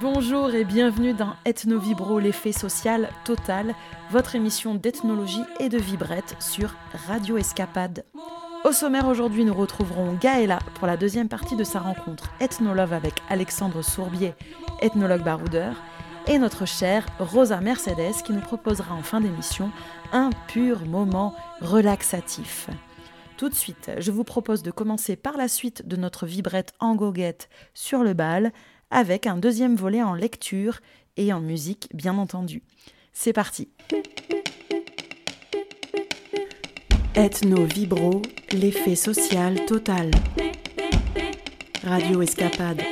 [0.00, 3.74] Bonjour et bienvenue dans Ethno Vibro, l'effet social total,
[4.10, 6.74] votre émission d'ethnologie et de vibrette sur
[7.06, 8.06] Radio Escapade.
[8.64, 13.20] Au sommaire aujourd'hui, nous retrouverons Gaëla pour la deuxième partie de sa rencontre Ethnolove avec
[13.28, 14.32] Alexandre Sourbier,
[14.80, 15.74] ethnologue baroudeur,
[16.26, 19.70] et notre chère Rosa Mercedes qui nous proposera en fin d'émission
[20.12, 22.70] un pur moment relaxatif.
[23.36, 26.94] Tout de suite, je vous propose de commencer par la suite de notre vibrette en
[26.94, 28.52] goguette sur le bal,
[28.90, 30.80] avec un deuxième volet en lecture
[31.16, 32.62] et en musique, bien entendu.
[33.12, 33.68] C'est parti
[37.14, 38.22] Ethno Vibro,
[38.52, 40.10] l'effet social total.
[41.82, 42.82] Radio Escapade.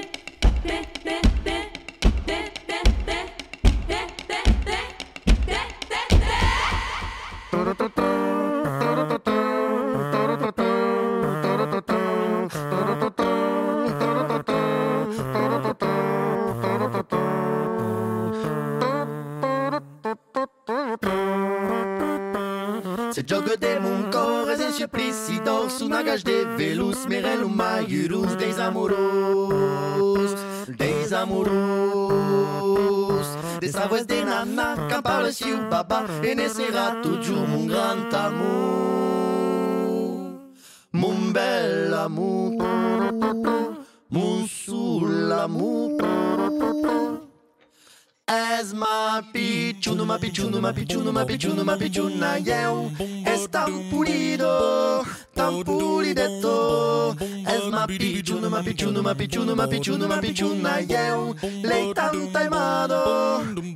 [25.88, 30.34] nagash de velus merelo magirus des amourous
[30.78, 32.48] des amourous
[33.60, 38.12] des avós de nana quand parle si o baba e ne sera toujours mon grand
[38.12, 38.88] amour.
[40.92, 42.52] Mon bel amour
[44.10, 45.98] mon soul amour.
[48.28, 52.92] És ma pichuno, ma pichuno, ma pichuno, ma pichuno, ma pichuna, eu
[53.24, 55.02] és tão pulido,
[55.34, 57.16] tão pulidetto.
[57.46, 62.96] És ma pichuno, ma pichuno, ma pichuno, ma pichuno, ma pichuna, eu lei tão taimado,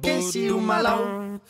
[0.03, 1.41] que se o malau.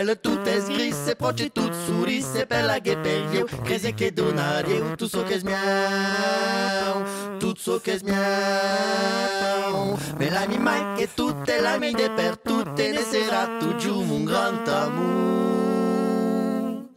[0.00, 4.94] Cele tutte scrisse, poi tutte surisse per la che per io, crese che donare io
[4.94, 7.02] tutto ciò che smiau,
[7.36, 9.98] tutto ciò che smiau.
[10.16, 14.00] Me la mi mai che tutte la mi de per tutte ne sarà tu giù
[14.00, 16.88] mon gran amore,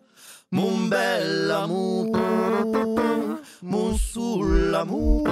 [0.51, 5.31] mon bel amore, un sull'amore.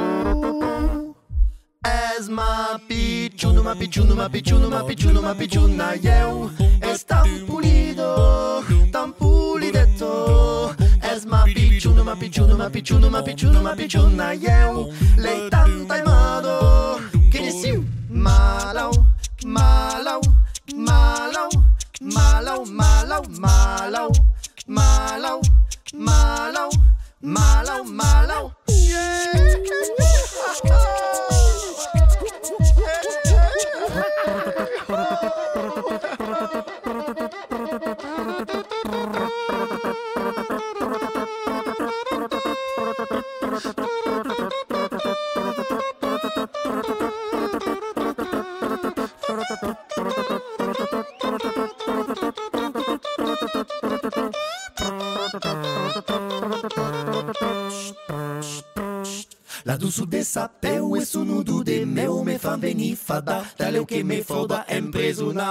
[1.83, 6.51] Es ma pichuno, ma pichuno, ma pichuno, ma pichuno, ma pichuna eu.
[6.81, 7.70] Estam punido.
[8.11, 14.91] detto, tampuli detto, es ma picciuno, ma picciuno, ma picciuno, ma picciuno, ma picciuna, eu,
[15.17, 18.91] lei tanta in modo, che ne si, malau,
[19.45, 20.19] malau,
[20.75, 21.49] malau,
[22.01, 24.09] malau, malau, malau,
[24.67, 25.39] malau,
[25.93, 26.69] malau,
[27.21, 29.61] malau, malau, yeah.
[59.81, 63.43] du sud de sa peu e sono du de meu me fa veni fada
[63.79, 65.49] o che me foda empresona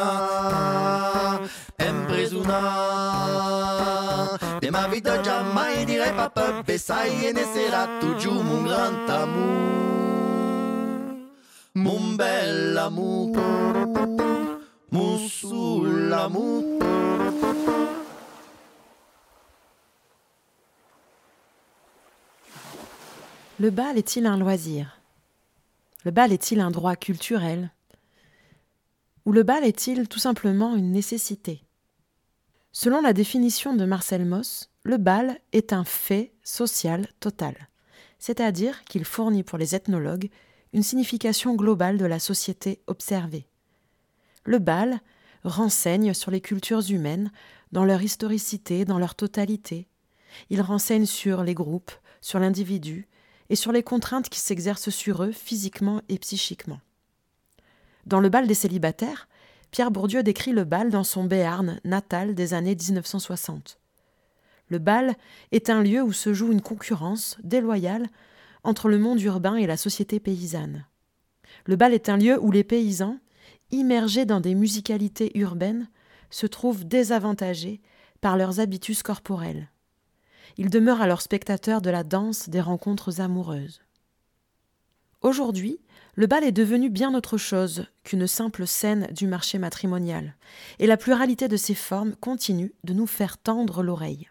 [1.76, 2.60] Empresona
[4.60, 9.08] De ma vita già mai direi papà pensai e ne sarà tu giù un gran
[9.08, 9.90] amor
[11.72, 13.30] Mon bel amour.
[14.90, 16.64] Mon sul amour.
[23.60, 25.02] Le bal est-il un loisir?
[26.06, 27.70] Le bal est-il un droit culturel?
[29.26, 31.62] Ou le bal est-il tout simplement une nécessité?
[32.72, 37.68] Selon la définition de Marcel Moss, le bal est un fait social total,
[38.18, 40.30] c'est-à-dire qu'il fournit pour les ethnologues
[40.72, 43.46] une signification globale de la société observée.
[44.46, 45.00] Le bal
[45.44, 47.30] renseigne sur les cultures humaines
[47.72, 49.86] dans leur historicité, dans leur totalité.
[50.48, 51.92] Il renseigne sur les groupes,
[52.22, 53.06] sur l'individu,
[53.50, 56.80] et sur les contraintes qui s'exercent sur eux physiquement et psychiquement.
[58.06, 59.28] Dans Le bal des célibataires,
[59.70, 63.78] Pierre Bourdieu décrit le bal dans son Béarn natal des années 1960.
[64.68, 65.14] Le bal
[65.52, 68.08] est un lieu où se joue une concurrence déloyale
[68.62, 70.86] entre le monde urbain et la société paysanne.
[71.66, 73.18] Le bal est un lieu où les paysans,
[73.72, 75.88] immergés dans des musicalités urbaines,
[76.30, 77.80] se trouvent désavantagés
[78.20, 79.68] par leurs habitus corporels.
[80.56, 83.82] Ils demeurent alors spectateurs de la danse des rencontres amoureuses.
[85.22, 85.80] Aujourd'hui,
[86.14, 90.36] le bal est devenu bien autre chose qu'une simple scène du marché matrimonial,
[90.78, 94.28] et la pluralité de ses formes continue de nous faire tendre l'oreille.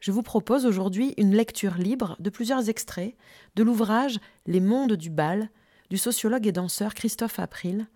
[0.00, 3.14] Je vous propose aujourd'hui une lecture libre de plusieurs extraits
[3.54, 5.48] de l'ouvrage Les mondes du bal
[5.90, 7.86] du sociologue et danseur Christophe April,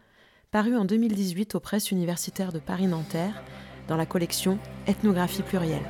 [0.51, 3.43] paru en 2018 aux presses universitaires de Paris-Nanterre
[3.89, 5.89] dans la collection Ethnographie plurielle.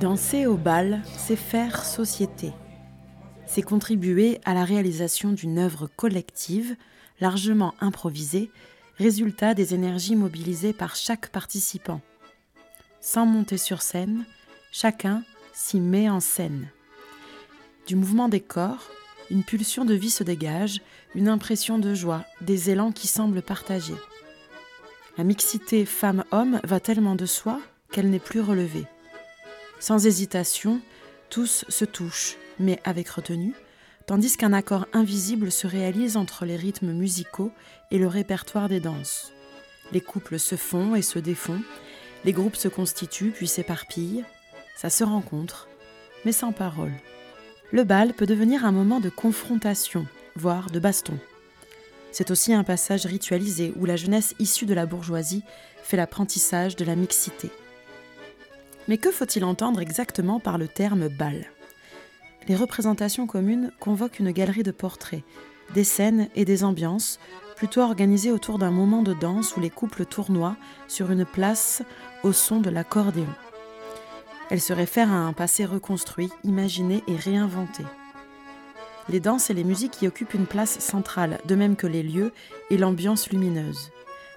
[0.00, 2.52] Danser au bal, c'est faire société.
[3.46, 6.74] C'est contribuer à la réalisation d'une œuvre collective,
[7.20, 8.50] largement improvisée,
[8.98, 12.00] résultat des énergies mobilisées par chaque participant.
[13.00, 14.24] Sans monter sur scène,
[14.72, 16.68] chacun s'y met en scène.
[17.86, 18.90] Du mouvement des corps,
[19.30, 20.80] une pulsion de vie se dégage,
[21.14, 23.94] une impression de joie, des élans qui semblent partagés.
[25.16, 27.60] La mixité femme-homme va tellement de soi
[27.92, 28.86] qu'elle n'est plus relevée.
[29.84, 30.80] Sans hésitation,
[31.28, 33.52] tous se touchent, mais avec retenue,
[34.06, 37.52] tandis qu'un accord invisible se réalise entre les rythmes musicaux
[37.90, 39.34] et le répertoire des danses.
[39.92, 41.60] Les couples se font et se défont,
[42.24, 44.24] les groupes se constituent puis s'éparpillent,
[44.74, 45.68] ça se rencontre,
[46.24, 46.94] mais sans parole.
[47.70, 51.18] Le bal peut devenir un moment de confrontation, voire de baston.
[52.10, 55.42] C'est aussi un passage ritualisé où la jeunesse issue de la bourgeoisie
[55.82, 57.50] fait l'apprentissage de la mixité.
[58.88, 61.46] Mais que faut-il entendre exactement par le terme bal?
[62.48, 65.22] Les représentations communes convoquent une galerie de portraits,
[65.72, 67.18] des scènes et des ambiances,
[67.56, 70.56] plutôt organisées autour d'un moment de danse où les couples tournoient
[70.88, 71.82] sur une place
[72.22, 73.32] au son de l'accordéon.
[74.50, 77.84] Elle se réfère à un passé reconstruit, imaginé et réinventé.
[79.08, 82.32] Les danses et les musiques y occupent une place centrale, de même que les lieux
[82.70, 83.90] et l'ambiance lumineuse,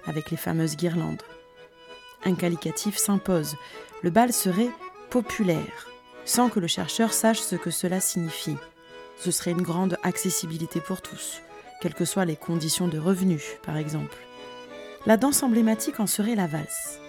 [0.06, 1.22] avec les fameuses guirlandes.
[2.24, 3.56] Un qualificatif s'impose,
[4.02, 4.70] le bal serait
[5.10, 5.88] populaire,
[6.24, 8.56] sans que le chercheur sache ce que cela signifie.
[9.18, 11.40] Ce serait une grande accessibilité pour tous,
[11.80, 14.16] quelles que soient les conditions de revenus, par exemple.
[15.06, 17.00] La danse emblématique en serait la valse.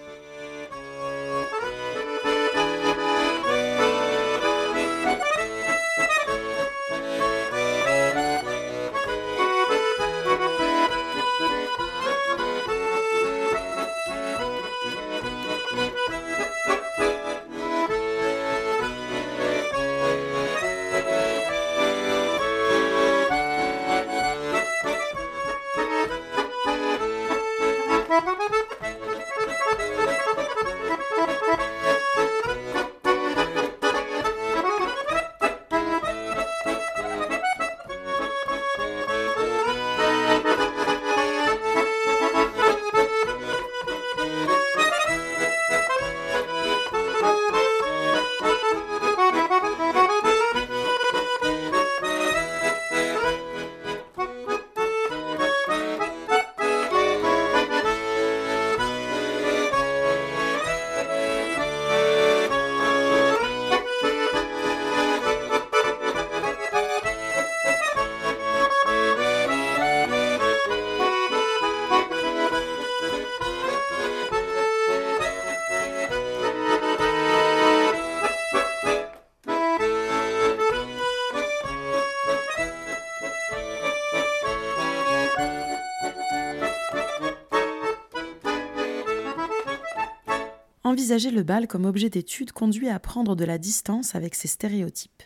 [91.10, 95.24] Le bal comme objet d'étude conduit à prendre de la distance avec ses stéréotypes.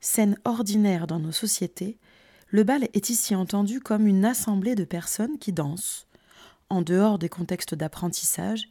[0.00, 1.96] Scène ordinaire dans nos sociétés,
[2.48, 6.08] le bal est ici entendu comme une assemblée de personnes qui dansent,
[6.70, 8.68] en dehors des contextes d'apprentissage,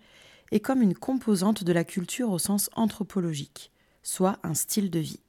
[0.52, 3.72] et comme une composante de la culture au sens anthropologique,
[4.04, 5.22] soit un style de vie.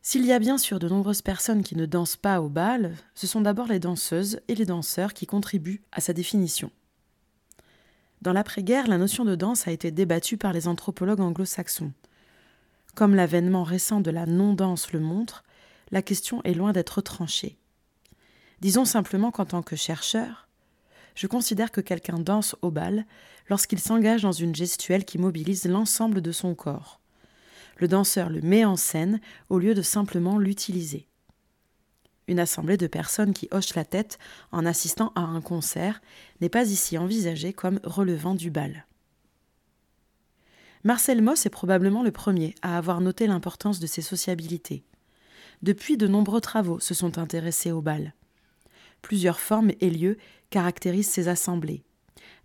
[0.00, 3.26] S'il y a bien sûr de nombreuses personnes qui ne dansent pas au bal, ce
[3.26, 6.70] sont d'abord les danseuses et les danseurs qui contribuent à sa définition.
[8.22, 11.92] Dans l'après-guerre, la notion de danse a été débattue par les anthropologues anglo-saxons.
[12.94, 15.42] Comme l'avènement récent de la non-danse le montre,
[15.90, 17.56] la question est loin d'être tranchée.
[18.60, 20.48] Disons simplement qu'en tant que chercheur,
[21.14, 23.06] je considère que quelqu'un danse au bal
[23.48, 27.00] lorsqu'il s'engage dans une gestuelle qui mobilise l'ensemble de son corps.
[27.78, 31.09] Le danseur le met en scène au lieu de simplement l'utiliser.
[32.30, 34.20] Une assemblée de personnes qui hochent la tête
[34.52, 36.00] en assistant à un concert
[36.40, 38.86] n'est pas ici envisagée comme relevant du bal.
[40.84, 44.84] Marcel Moss est probablement le premier à avoir noté l'importance de ces sociabilités.
[45.62, 48.14] Depuis, de nombreux travaux se sont intéressés au bal.
[49.02, 50.16] Plusieurs formes et lieux
[50.50, 51.82] caractérisent ces assemblées.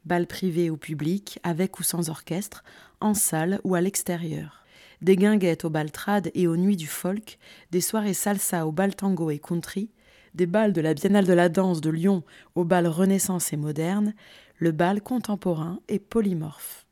[0.03, 2.63] Bal privé ou public, avec ou sans orchestre,
[3.01, 4.64] en salle ou à l'extérieur.
[5.05, 7.38] Des guinguettes au bal trad et aux nuits du folk,
[7.69, 9.91] des soirées salsa au bal tango et country,
[10.33, 12.24] des bals de la Biennale de la danse de Lyon
[12.55, 14.15] au bal renaissance et moderne,
[14.57, 16.88] le bal contemporain est polymorphe.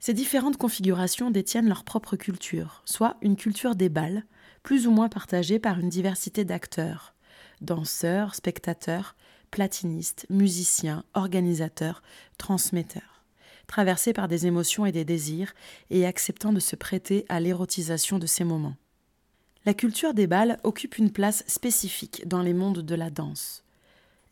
[0.00, 4.24] Ces différentes configurations détiennent leur propre culture, soit une culture des bals,
[4.64, 7.14] plus ou moins partagée par une diversité d'acteurs,
[7.60, 9.14] danseurs, spectateurs,
[9.52, 12.02] platinistes, musiciens, organisateurs,
[12.38, 13.11] transmetteurs,
[13.66, 15.54] traversés par des émotions et des désirs
[15.90, 18.76] et acceptant de se prêter à l'érotisation de ces moments.
[19.64, 23.62] La culture des bals occupe une place spécifique dans les mondes de la danse.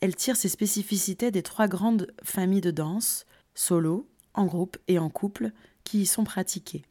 [0.00, 5.08] Elle tire ses spécificités des trois grandes familles de danse, solo, en groupe et en
[5.08, 5.52] couple,
[5.84, 6.84] qui y sont pratiquées.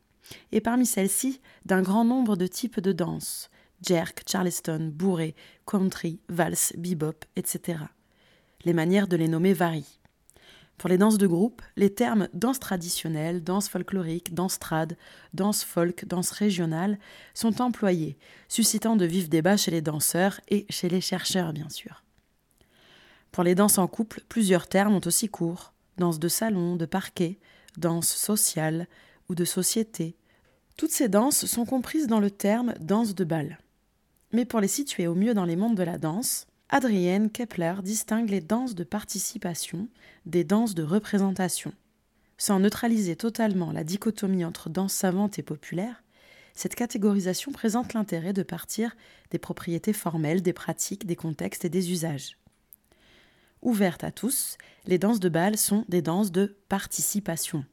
[0.51, 3.50] Et parmi celles-ci, d'un grand nombre de types de danse,
[3.81, 7.79] jerk, charleston, bourré, country, valse, bebop, etc.
[8.63, 9.99] Les manières de les nommer varient.
[10.79, 14.95] Pour les danses de groupe, les termes danse traditionnelle, danse folklorique, danse trad,
[15.33, 16.98] danse folk, danse régionale
[17.33, 18.17] sont employés,
[18.48, 22.05] suscitant de vifs débats chez les danseurs et chez les chercheurs, bien sûr.
[23.33, 27.39] Pour les danses en couple, plusieurs termes ont aussi cours danse de salon, de parquet,
[27.75, 28.88] danse sociale
[29.27, 30.15] ou de société.
[30.77, 33.59] Toutes ces danses sont comprises dans le terme danse de bal.
[34.31, 38.29] Mais pour les situer au mieux dans les mondes de la danse, Adrienne Kepler distingue
[38.29, 39.88] les danses de participation
[40.27, 41.73] des danses de représentation.
[42.38, 46.03] Sans neutraliser totalement la dichotomie entre danse savante et populaire,
[46.53, 48.95] cette catégorisation présente l'intérêt de partir
[49.31, 52.38] des propriétés formelles, des pratiques, des contextes et des usages.
[53.63, 57.65] Ouvertes à tous, les danses de bal sont des danses de participation.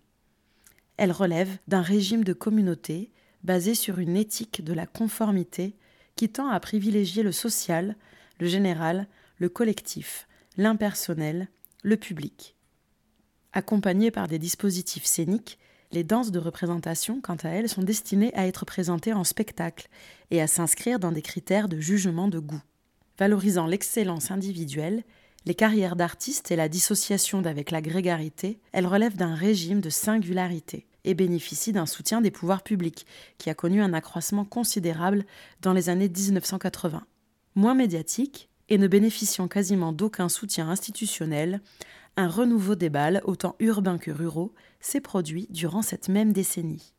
[0.96, 3.12] Elles relèvent d'un régime de communauté
[3.44, 5.76] basé sur une éthique de la conformité
[6.16, 7.94] qui tend à privilégier le social,
[8.38, 9.06] le général,
[9.38, 10.26] le collectif,
[10.56, 11.48] l'impersonnel,
[11.82, 12.56] le public.
[13.52, 15.58] Accompagnées par des dispositifs scéniques,
[15.92, 19.88] les danses de représentation, quant à elles, sont destinées à être présentées en spectacle
[20.30, 22.62] et à s'inscrire dans des critères de jugement de goût.
[23.18, 25.04] Valorisant l'excellence individuelle,
[25.46, 30.86] les carrières d'artistes et la dissociation d'avec la grégarité, elles relèvent d'un régime de singularité
[31.04, 33.06] et bénéficient d'un soutien des pouvoirs publics,
[33.38, 35.24] qui a connu un accroissement considérable
[35.62, 37.06] dans les années 1980
[37.56, 41.60] moins médiatique et ne bénéficiant quasiment d'aucun soutien institutionnel,
[42.16, 46.92] un renouveau des balles, autant urbains que ruraux, s'est produit durant cette même décennie.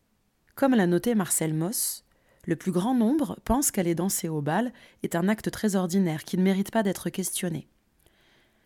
[0.55, 2.03] Comme l'a noté Marcel Moss,
[2.45, 4.73] le plus grand nombre pense qu'aller danser au bal
[5.03, 7.67] est un acte très ordinaire qui ne mérite pas d'être questionné.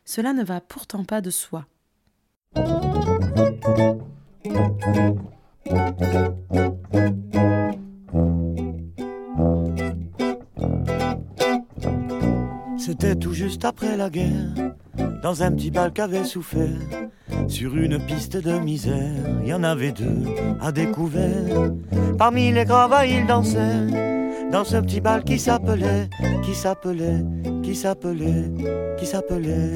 [0.05, 1.65] Cela ne va pourtant pas de soi.
[12.83, 14.73] C'était tout juste après la guerre,
[15.21, 16.79] dans un petit bal qu'avait souffert.
[17.47, 20.23] Sur une piste de misère, il y en avait deux
[20.59, 21.71] à découvert.
[22.17, 23.85] Parmi les gravats, ils dansaient
[24.51, 26.09] dans ce petit bal qui s'appelait,
[26.43, 27.23] qui s'appelait,
[27.61, 28.51] qui s'appelait,
[28.97, 29.73] qui s'appelait.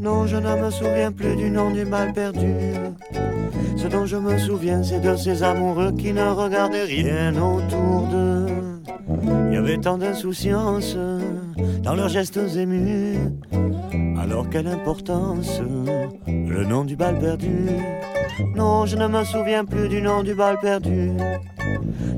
[0.00, 2.54] Non, je ne me souviens plus du nom du bal perdu.
[3.76, 8.33] Ce dont je me souviens, c'est de ces amoureux qui ne regardaient rien autour d'eux.
[9.82, 10.96] Tant d'insouciance
[11.82, 13.18] dans leurs gestes émus.
[14.18, 15.60] Alors quelle importance
[16.26, 17.66] le nom du bal perdu
[18.56, 21.10] Non, je ne me souviens plus du nom du bal perdu.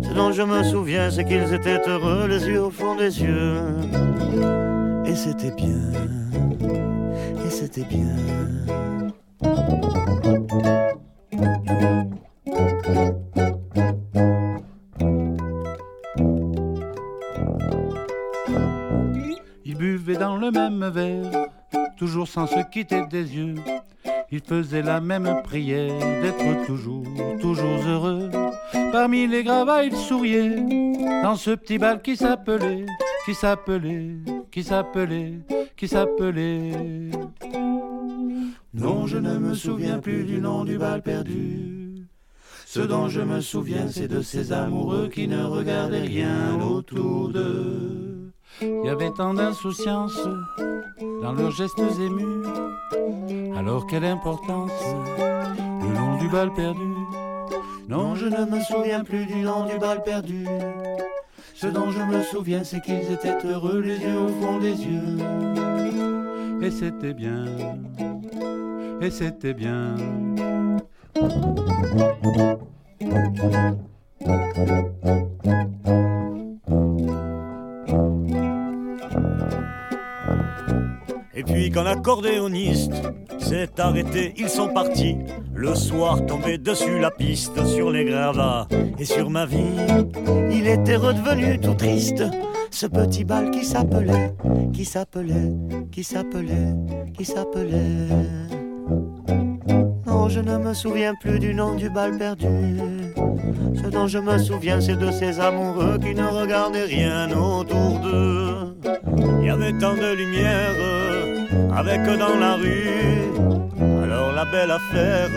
[0.03, 3.59] Ce dont je me souviens, c'est qu'ils étaient heureux, les yeux au fond des yeux.
[5.07, 5.81] Et c'était bien,
[7.45, 8.15] et c'était bien.
[22.25, 23.57] Sans se quitter des yeux.
[24.31, 27.05] Il faisait la même prière d'être toujours,
[27.41, 28.31] toujours heureux.
[28.93, 30.57] Parmi les gravats, il souriait
[31.23, 32.87] dans ce petit bal qui s'appelait,
[33.25, 34.17] qui s'appelait,
[34.51, 35.35] qui s'appelait,
[35.77, 37.11] qui s'appelait.
[38.73, 42.07] Non, je ne me souviens plus du nom du bal perdu.
[42.67, 48.16] Ce dont je me souviens, c'est de ces amoureux qui ne regardaient rien autour d'eux.
[48.61, 50.19] Il y avait tant d'insouciance
[51.23, 52.45] dans leurs gestes émus.
[53.57, 54.73] Alors quelle importance
[55.19, 56.95] le nom du bal perdu
[57.89, 60.47] Non, je ne me souviens plus du nom du bal perdu.
[61.55, 65.19] Ce dont je me souviens, c'est qu'ils étaient heureux, les yeux au fond des yeux.
[66.61, 67.45] Et c'était bien,
[69.01, 69.95] et c'était bien.
[81.47, 82.93] Qu'un accordéoniste
[83.39, 85.17] s'est arrêté, ils sont partis.
[85.55, 88.67] Le soir tombé dessus la piste, sur les gravats
[88.99, 89.77] et sur ma vie,
[90.51, 92.25] il était redevenu tout triste.
[92.71, 94.35] Ce petit bal qui s'appelait,
[94.73, 95.53] qui s'appelait,
[95.91, 96.75] qui s'appelait,
[97.17, 98.09] qui s'appelait.
[100.07, 102.47] Non, je ne me souviens plus du nom du bal perdu.
[103.75, 108.77] Ce dont je me souviens, c'est de ces amoureux qui ne regardaient rien autour d'eux.
[109.41, 110.75] Il y avait tant de lumière
[111.77, 113.31] avec dans la rue.
[114.05, 115.29] Alors la belle affaire,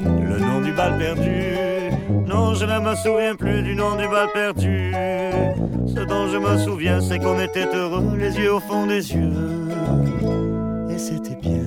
[0.00, 1.56] le nom du bal perdu.
[2.26, 4.92] Non, je ne me souviens plus du nom du bal perdu.
[5.86, 9.32] Ce dont je me souviens, c'est qu'on était heureux, les yeux au fond des yeux.
[10.90, 11.64] Et c'était bien,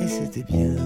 [0.00, 0.76] et c'était bien.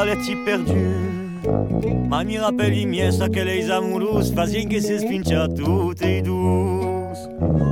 [0.00, 4.68] I più do balletti perdu Ma mi rappelle i miei sa che lei amoureuse Fazien
[4.68, 7.28] che si spinge a tutti i dus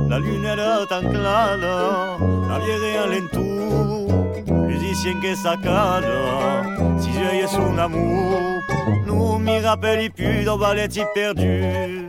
[0.07, 2.17] La lune era tan clara
[2.47, 8.63] La vieille en lentour Musicien che s'accada Si je son amour
[9.05, 12.07] Non mi rappelle più do balletti perdu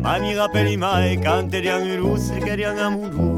[0.00, 3.37] Ma mi rappelle mai quand eriamo amoureuse Che eriamo amoureuse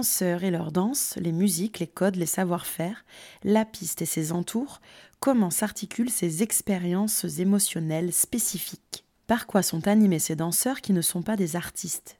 [0.00, 3.04] danseurs et leurs danses, les musiques, les codes, les savoir-faire,
[3.44, 4.80] la piste et ses entours,
[5.18, 9.04] comment s'articulent ces expériences émotionnelles spécifiques?
[9.26, 12.16] Par quoi sont animés ces danseurs qui ne sont pas des artistes?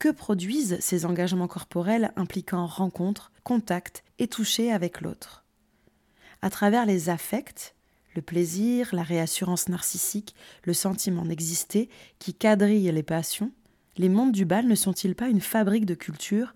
[0.00, 5.44] Que produisent ces engagements corporels impliquant rencontre, contact et toucher avec l'autre?
[6.42, 7.76] À travers les affects,
[8.16, 13.52] le plaisir, la réassurance narcissique, le sentiment d'exister qui quadrillent les passions,
[13.98, 16.54] les mondes du bal ne sont-ils pas une fabrique de culture,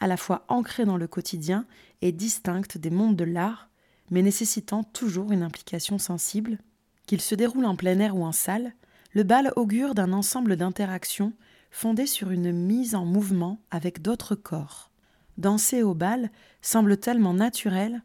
[0.00, 1.66] à la fois ancrée dans le quotidien
[2.02, 3.68] et distincte des mondes de l'art,
[4.10, 6.58] mais nécessitant toujours une implication sensible
[7.06, 8.74] Qu'il se déroule en plein air ou en salle,
[9.12, 11.32] le bal augure d'un ensemble d'interactions
[11.70, 14.90] fondées sur une mise en mouvement avec d'autres corps.
[15.36, 16.30] Danser au bal
[16.62, 18.02] semble tellement naturel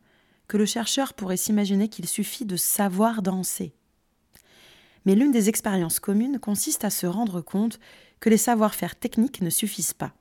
[0.48, 3.74] que le chercheur pourrait s'imaginer qu'il suffit de savoir danser.
[5.06, 7.80] Mais l'une des expériences communes consiste à se rendre compte
[8.20, 10.14] que les savoir-faire techniques ne suffisent pas.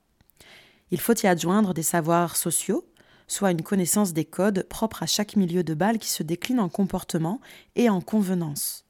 [0.93, 2.85] Il faut y adjoindre des savoirs sociaux,
[3.27, 6.69] soit une connaissance des codes propres à chaque milieu de bal qui se décline en
[6.69, 7.41] comportement
[7.77, 8.85] et en convenance.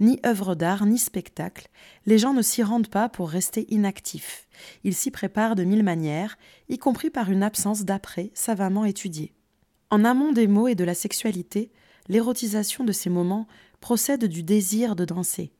[0.00, 1.68] Ni œuvre d'art, ni spectacle,
[2.06, 4.48] les gens ne s'y rendent pas pour rester inactifs.
[4.82, 6.38] Ils s'y préparent de mille manières,
[6.70, 9.34] y compris par une absence d'après savamment étudiée.
[9.90, 11.70] En amont des mots et de la sexualité,
[12.08, 13.46] l'érotisation de ces moments
[13.80, 15.52] procède du désir de danser.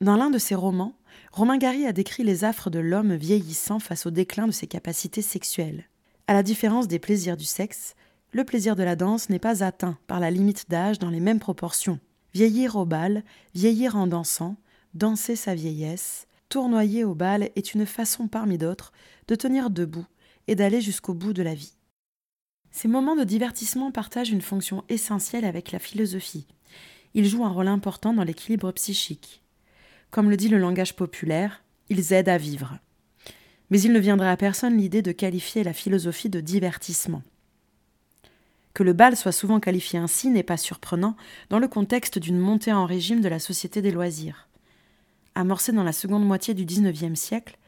[0.00, 0.94] Dans l'un de ses romans,
[1.32, 5.22] Romain Gary a décrit les affres de l'homme vieillissant face au déclin de ses capacités
[5.22, 5.88] sexuelles.
[6.28, 7.96] À la différence des plaisirs du sexe,
[8.30, 11.40] le plaisir de la danse n'est pas atteint par la limite d'âge dans les mêmes
[11.40, 11.98] proportions.
[12.32, 14.56] Vieillir au bal, vieillir en dansant,
[14.94, 18.92] danser sa vieillesse, tournoyer au bal est une façon parmi d'autres
[19.26, 20.06] de tenir debout
[20.46, 21.74] et d'aller jusqu'au bout de la vie.
[22.70, 26.46] Ces moments de divertissement partagent une fonction essentielle avec la philosophie.
[27.14, 29.42] Ils jouent un rôle important dans l'équilibre psychique.
[30.10, 32.78] Comme le dit le langage populaire, ils aident à vivre.
[33.70, 37.22] Mais il ne viendrait à personne l'idée de qualifier la philosophie de divertissement.
[38.72, 41.16] Que le bal soit souvent qualifié ainsi n'est pas surprenant
[41.50, 44.48] dans le contexte d'une montée en régime de la société des loisirs.
[45.34, 47.58] Amorcé dans la seconde moitié du XIXe siècle,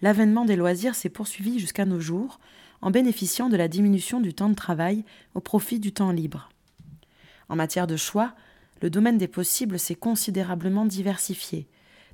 [0.00, 2.40] l'avènement des loisirs s'est poursuivi jusqu'à nos jours
[2.80, 6.48] en bénéficiant de la diminution du temps de travail au profit du temps libre.
[7.48, 8.34] En matière de choix,
[8.80, 11.66] le domaine des possibles s'est considérablement diversifié,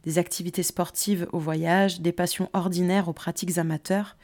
[0.05, 4.17] des activités sportives au voyage, des passions ordinaires aux pratiques amateurs,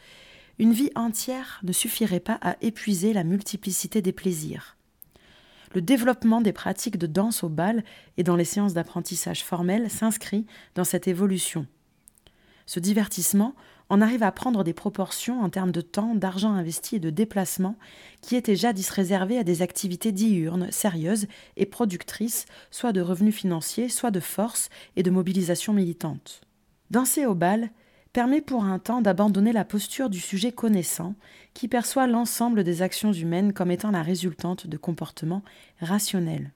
[0.59, 4.77] une vie entière ne suffirait pas à épuiser la multiplicité des plaisirs.
[5.75, 7.83] Le développement des pratiques de danse au bal
[8.17, 11.67] et dans les séances d'apprentissage formel s'inscrit dans cette évolution.
[12.67, 13.55] Ce divertissement
[13.95, 17.77] en arrive à prendre des proportions en termes de temps, d'argent investi et de déplacement
[18.23, 23.89] qui étaient jadis réservés à des activités diurnes, sérieuses et productrices, soit de revenus financiers,
[23.89, 26.41] soit de force et de mobilisation militante.
[26.91, 27.71] Danser au bal
[28.13, 31.15] permet pour un temps d'abandonner la posture du sujet connaissant
[31.55, 35.45] qui perçoit l'ensemble des actions humaines comme étant la résultante de comportements
[35.81, 36.51] rationnels.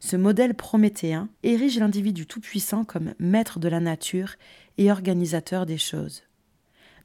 [0.00, 4.34] Ce modèle prométhéen érige l'individu tout-puissant comme maître de la nature
[4.78, 6.25] et organisateur des choses.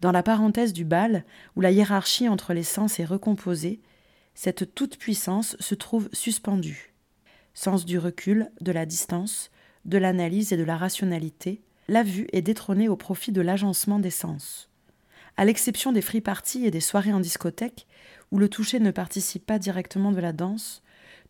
[0.01, 1.23] Dans la parenthèse du bal,
[1.55, 3.79] où la hiérarchie entre les sens est recomposée,
[4.33, 6.93] cette toute-puissance se trouve suspendue.
[7.53, 9.51] Sens du recul, de la distance,
[9.85, 14.09] de l'analyse et de la rationalité, la vue est détrônée au profit de l'agencement des
[14.09, 14.69] sens.
[15.37, 17.85] À l'exception des free parties et des soirées en discothèque,
[18.31, 20.81] où le toucher ne participe pas directement de la danse,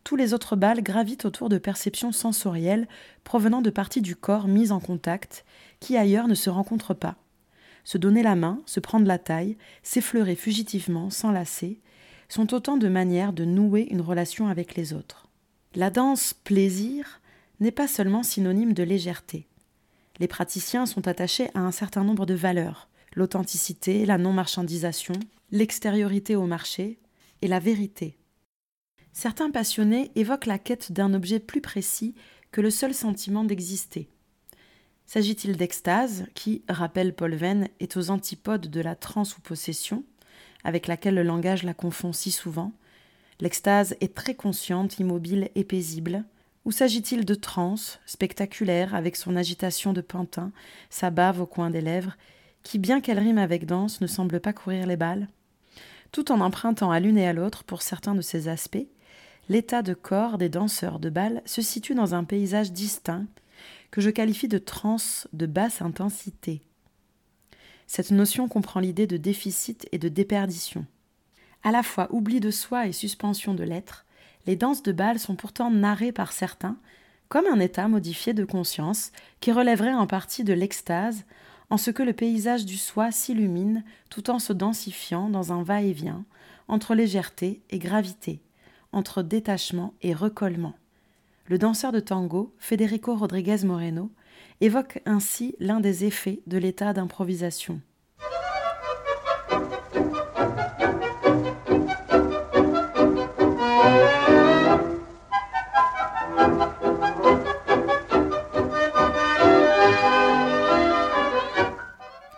[0.02, 2.88] tous les autres bals gravitent autour de perceptions sensorielles
[3.22, 5.44] provenant de parties du corps mises en contact,
[5.78, 7.16] qui ailleurs ne se rencontrent pas.
[7.84, 11.80] Se donner la main, se prendre la taille, s'effleurer fugitivement, s'enlacer,
[12.28, 15.28] sont autant de manières de nouer une relation avec les autres.
[15.74, 17.20] La danse plaisir
[17.60, 19.48] n'est pas seulement synonyme de légèreté.
[20.18, 25.14] Les praticiens sont attachés à un certain nombre de valeurs l'authenticité, la non-marchandisation,
[25.50, 26.98] l'extériorité au marché
[27.42, 28.16] et la vérité.
[29.12, 32.14] Certains passionnés évoquent la quête d'un objet plus précis
[32.50, 34.08] que le seul sentiment d'exister.
[35.06, 40.04] S'agit-il d'extase, qui, rappelle Paul Venn, est aux antipodes de la transe ou possession,
[40.64, 42.72] avec laquelle le langage la confond si souvent?
[43.40, 46.24] L'extase est très consciente, immobile et paisible.
[46.64, 50.52] Ou s'agit-il de transe, spectaculaire, avec son agitation de pantin,
[50.90, 52.16] sa bave au coin des lèvres,
[52.62, 55.28] qui, bien qu'elle rime avec danse, ne semble pas courir les balles?
[56.12, 58.86] Tout en empruntant à l'une et à l'autre, pour certains de ces aspects,
[59.48, 63.26] l'état de corps des danseurs de bal se situe dans un paysage distinct
[63.92, 66.62] que je qualifie de transe de basse intensité.
[67.86, 70.86] Cette notion comprend l'idée de déficit et de déperdition.
[71.62, 74.06] À la fois oubli de soi et suspension de l'être,
[74.46, 76.76] les danses de bal sont pourtant narrées par certains
[77.28, 81.24] comme un état modifié de conscience qui relèverait en partie de l'extase,
[81.70, 86.24] en ce que le paysage du soi s'illumine tout en se densifiant dans un va-et-vient
[86.68, 88.42] entre légèreté et gravité,
[88.92, 90.74] entre détachement et recollement.
[91.52, 94.10] Le danseur de tango, Federico Rodriguez Moreno,
[94.62, 97.82] évoque ainsi l'un des effets de l'état d'improvisation.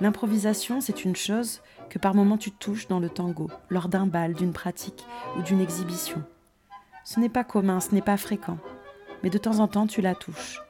[0.00, 4.34] L'improvisation, c'est une chose que par moments tu touches dans le tango, lors d'un bal,
[4.34, 5.06] d'une pratique
[5.38, 6.24] ou d'une exhibition.
[7.04, 8.58] Ce n'est pas commun, ce n'est pas fréquent,
[9.24, 10.60] mais de temps en temps tu la touches.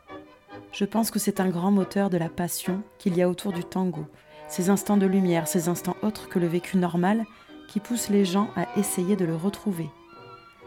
[0.72, 3.64] Je pense que c'est un grand moteur de la passion qu'il y a autour du
[3.64, 4.06] tango,
[4.48, 7.24] ces instants de lumière, ces instants autres que le vécu normal
[7.68, 9.90] qui poussent les gens à essayer de le retrouver.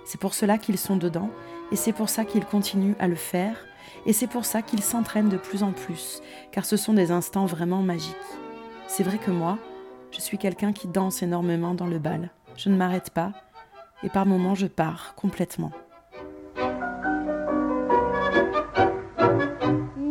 [0.06, 1.30] C'est pour cela qu'ils sont dedans,
[1.72, 3.58] et c'est pour ça qu'ils continuent à le faire,
[4.06, 6.22] et c'est pour ça qu'ils s'entraînent de plus en plus,
[6.52, 8.16] car ce sont des instants vraiment magiques.
[8.88, 9.58] C'est vrai que moi,
[10.12, 12.32] je suis quelqu'un qui danse énormément dans le bal.
[12.58, 13.32] Je ne m'arrête pas,
[14.04, 15.72] et par moments je pars complètement.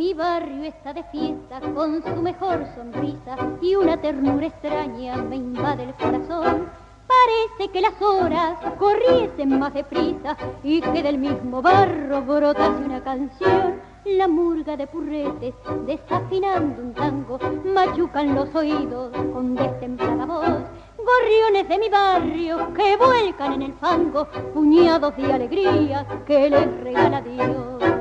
[0.07, 5.83] Mi barrio está de fiesta con su mejor sonrisa y una ternura extraña me invade
[5.83, 6.71] el corazón.
[7.09, 13.81] Parece que las horas corriesen más deprisa y que del mismo barro brotase una canción.
[14.05, 15.55] La murga de purretes,
[15.87, 20.63] desafinando un tango, machucan los oídos con destemplada voz.
[20.99, 27.21] Gorriones de mi barrio que vuelcan en el fango, puñados de alegría que les regala
[27.23, 27.96] Dios.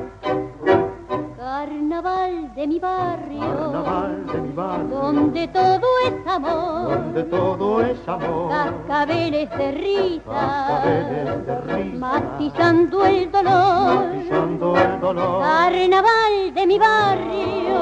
[1.96, 8.08] Carnaval de mi barrio, Carnaval de mi barrio, donde todo es amor, donde todo es
[8.10, 14.14] amor, cascabeles de risa, cascabeles de risa, matizando el dolor.
[14.14, 15.42] matizando el dolor.
[15.42, 17.80] Carnaval de mi barrio,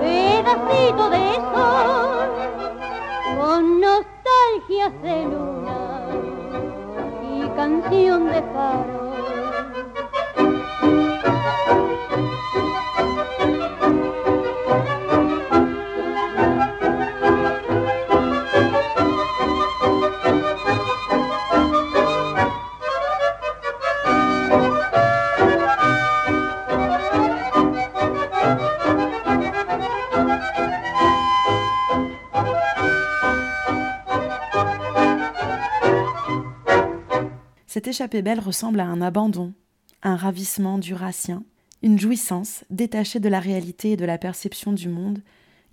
[0.00, 2.28] pedacito de sol,
[3.38, 6.06] con nostalgias de luna.
[7.34, 9.03] Y canción de faro.
[37.94, 39.52] Échappée belle ressemble à un abandon,
[40.02, 41.44] un ravissement durassien,
[41.80, 45.20] une jouissance détachée de la réalité et de la perception du monde,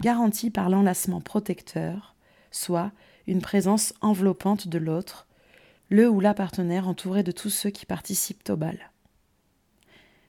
[0.01, 2.13] garantie par l'enlacement protecteur,
[2.51, 2.91] soit
[3.25, 5.25] une présence enveloppante de l'autre,
[5.89, 8.91] le ou la partenaire entouré de tous ceux qui participent au bal.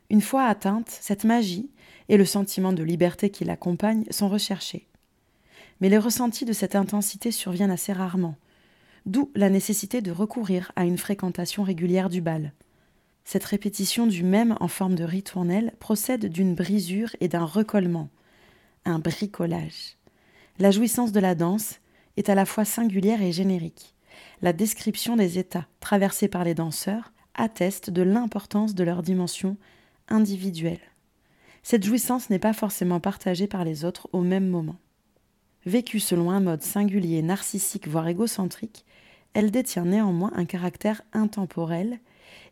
[0.09, 1.69] Une fois atteinte, cette magie
[2.09, 4.89] et le sentiment de liberté qui l'accompagne sont recherchés.
[5.83, 8.37] Mais les ressentis de cette intensité surviennent assez rarement,
[9.07, 12.53] d'où la nécessité de recourir à une fréquentation régulière du bal.
[13.25, 18.09] Cette répétition du même en forme de ritournelle procède d'une brisure et d'un recollement,
[18.85, 19.97] un bricolage.
[20.59, 21.81] La jouissance de la danse
[22.17, 23.95] est à la fois singulière et générique.
[24.43, 29.57] La description des états traversés par les danseurs atteste de l'importance de leur dimension
[30.09, 30.81] individuelle.
[31.63, 34.77] Cette jouissance n'est pas forcément partagée par les autres au même moment.
[35.65, 38.85] Vécue selon un mode singulier, narcissique, voire égocentrique,
[39.35, 41.99] elle détient néanmoins un caractère intemporel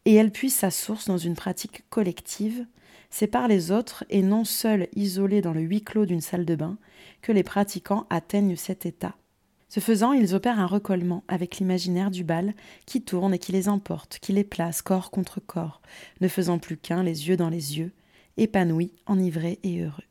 [0.05, 2.67] et elle puise sa source dans une pratique collective.
[3.11, 6.55] C'est par les autres et non seuls isolés dans le huis clos d'une salle de
[6.55, 6.79] bain
[7.23, 9.17] que les pratiquants atteignent cet état.
[9.69, 12.55] Ce faisant, ils opèrent un recollement avec l'imaginaire du bal
[12.87, 15.81] qui tourne et qui les emporte, qui les place corps contre corps,
[16.21, 17.93] ne faisant plus qu'un les yeux dans les yeux,
[18.37, 20.03] épanouis, enivrés et heureux.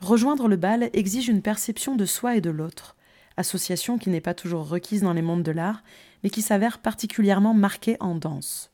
[0.00, 2.96] Rejoindre le bal exige une perception de soi et de l'autre,
[3.36, 5.82] association qui n'est pas toujours requise dans les mondes de l'art,
[6.22, 8.70] mais qui s'avère particulièrement marquée en danse.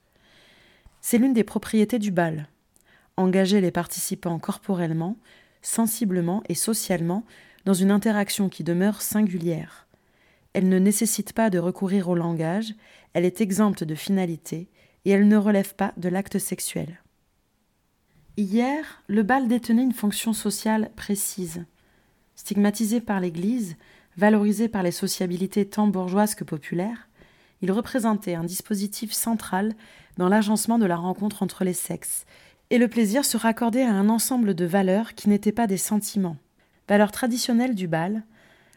[1.00, 2.48] C'est l'une des propriétés du bal.
[3.16, 5.16] Engager les participants corporellement,
[5.62, 7.24] sensiblement et socialement
[7.64, 9.86] dans une interaction qui demeure singulière.
[10.52, 12.74] Elle ne nécessite pas de recourir au langage,
[13.12, 14.68] elle est exempte de finalité
[15.04, 17.02] et elle ne relève pas de l'acte sexuel.
[18.36, 21.64] Hier, le bal détenait une fonction sociale précise.
[22.36, 23.76] Stigmatisé par l'Église,
[24.18, 27.08] valorisé par les sociabilités tant bourgeoises que populaires,
[27.62, 29.74] il représentait un dispositif central
[30.16, 32.26] dans l'agencement de la rencontre entre les sexes,
[32.70, 36.36] et le plaisir se raccordait à un ensemble de valeurs qui n'étaient pas des sentiments.
[36.88, 38.24] Valeurs traditionnelles du bal,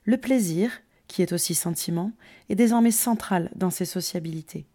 [0.06, 0.72] le plaisir,
[1.08, 2.12] qui est aussi sentiment,
[2.50, 4.68] est désormais central dans ces sociabilités.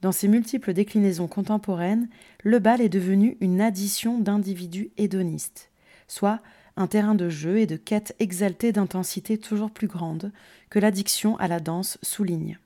[0.00, 2.08] Dans ses multiples déclinaisons contemporaines,
[2.44, 5.70] le bal est devenu une addition d'individus hédonistes,
[6.06, 6.40] soit
[6.76, 10.32] un terrain de jeu et de quête exaltée d'intensité toujours plus grande
[10.70, 12.58] que l'addiction à la danse souligne.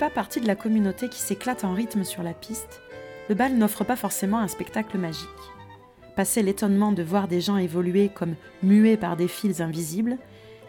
[0.00, 2.80] Pas partie de la communauté qui s'éclate en rythme sur la piste,
[3.28, 5.28] le bal n'offre pas forcément un spectacle magique.
[6.16, 10.16] Passé l'étonnement de voir des gens évoluer comme muets par des fils invisibles,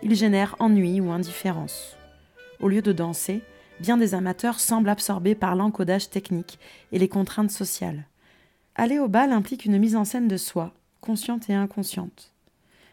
[0.03, 1.95] il génère ennui ou indifférence.
[2.59, 3.41] Au lieu de danser,
[3.79, 6.59] bien des amateurs semblent absorbés par l'encodage technique
[6.91, 8.07] et les contraintes sociales.
[8.75, 12.33] Aller au bal implique une mise en scène de soi, consciente et inconsciente.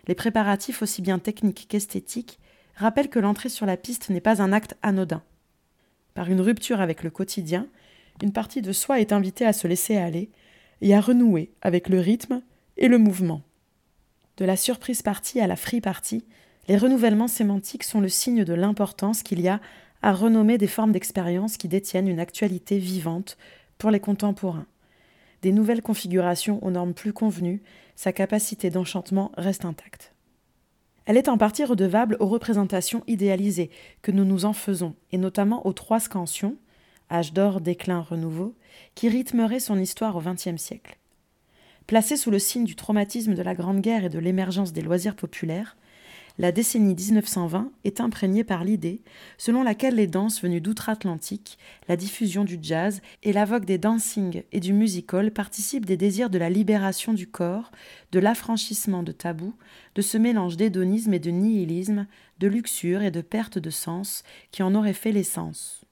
[0.07, 2.38] Les préparatifs aussi bien techniques qu'esthétiques
[2.77, 5.20] rappellent que l'entrée sur la piste n'est pas un acte anodin.
[6.18, 7.68] Par une rupture avec le quotidien,
[8.20, 10.31] une partie de soi est invitée à se laisser aller
[10.81, 12.42] et à renouer avec le rythme
[12.76, 13.42] et le mouvement.
[14.37, 16.24] De la surprise partie à la free partie,
[16.66, 19.61] les renouvellements sémantiques sont le signe de l'importance qu'il y a
[20.02, 23.38] à renommer des formes d'expérience qui détiennent une actualité vivante
[23.78, 24.66] pour les contemporains.
[25.42, 27.62] Des nouvelles configurations aux normes plus convenues,
[27.94, 30.12] sa capacité d'enchantement reste intacte.
[31.09, 33.71] Elle est en partie redevable aux représentations idéalisées
[34.03, 36.59] que nous nous en faisons, et notamment aux trois scansions,
[37.11, 38.55] âge d'or, déclin, renouveau,
[38.94, 40.99] qui rythmeraient son histoire au XXe siècle.
[41.87, 45.16] Placée sous le signe du traumatisme de la Grande Guerre et de l'émergence des loisirs
[45.16, 45.79] populaires,
[46.38, 49.03] la décennie 1920 est imprégnée par l'idée
[49.38, 54.44] selon laquelle les danses venues d'outre-Atlantique, la diffusion du jazz et la vogue des dancing
[54.53, 57.72] et du music-hall participent des désirs de la libération du corps,
[58.12, 59.55] de l'affranchissement de tabous,
[59.96, 62.07] de ce mélange d'hédonisme et de nihilisme,
[62.38, 64.22] de luxure et de perte de sens
[64.53, 65.85] qui en aurait fait l'essence.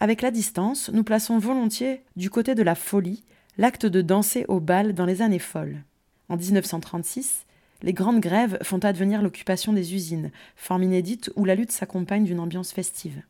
[0.00, 3.22] Avec la distance, nous plaçons volontiers du côté de la folie
[3.58, 5.84] l'acte de danser au bal dans les années folles.
[6.28, 7.43] En 1936,
[7.84, 12.40] les grandes grèves font advenir l'occupation des usines, forme inédite où la lutte s'accompagne d'une
[12.40, 13.22] ambiance festive.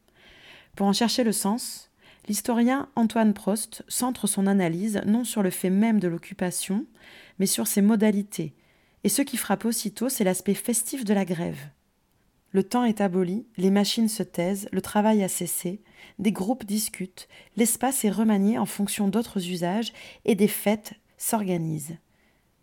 [0.74, 1.90] Pour en chercher le sens,
[2.26, 6.86] L'historien Antoine Prost centre son analyse non sur le fait même de l'occupation,
[7.38, 8.54] mais sur ses modalités.
[9.02, 11.68] Et ce qui frappe aussitôt, c'est l'aspect festif de la grève.
[12.52, 15.82] Le temps est aboli, les machines se taisent, le travail a cessé,
[16.18, 19.92] des groupes discutent, l'espace est remanié en fonction d'autres usages
[20.24, 21.98] et des fêtes s'organisent.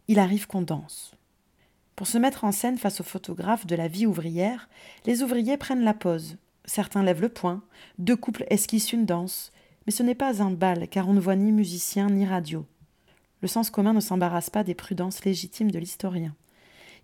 [0.08, 1.14] Il arrive qu'on danse.
[1.96, 4.70] Pour se mettre en scène face aux photographes de la vie ouvrière,
[5.06, 6.38] les ouvriers prennent la pose.
[6.66, 7.62] Certains lèvent le poing,
[7.98, 9.52] deux couples esquissent une danse,
[9.86, 12.66] mais ce n'est pas un bal car on ne voit ni musicien ni radio.
[13.42, 16.36] Le sens commun ne s'embarrasse pas des prudences légitimes de l'historien.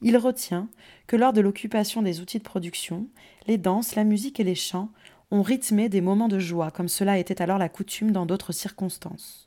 [0.02, 0.70] Il retient
[1.08, 3.08] que lors de l'occupation des outils de production,
[3.48, 4.90] les danses, la musique et les chants
[5.32, 9.47] ont rythmé des moments de joie, comme cela était alors la coutume dans d'autres circonstances.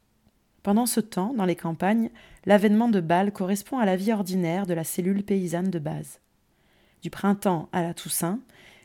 [0.62, 2.10] Pendant ce temps, dans les campagnes,
[2.44, 6.20] l'avènement de bals correspond à la vie ordinaire de la cellule paysanne de base.
[7.02, 8.40] Du printemps à la Toussaint,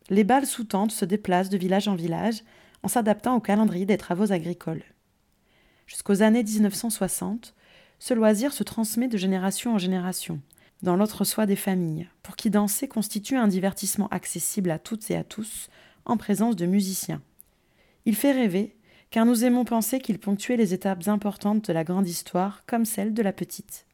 [0.10, 2.44] les bals sous tente se déplacent de village en village
[2.84, 4.84] en s'adaptant au calendrier des travaux agricoles.
[5.88, 7.54] Jusqu'aux années 1960,
[8.00, 10.40] ce loisir se transmet de génération en génération,
[10.82, 15.24] dans l'autre-soi des familles, pour qui danser constitue un divertissement accessible à toutes et à
[15.24, 15.70] tous,
[16.06, 17.22] en présence de musiciens.
[18.06, 18.76] Il fait rêver,
[19.16, 23.14] car nous aimons penser qu'il ponctuait les étapes importantes de la grande histoire comme celle
[23.14, 23.86] de la petite.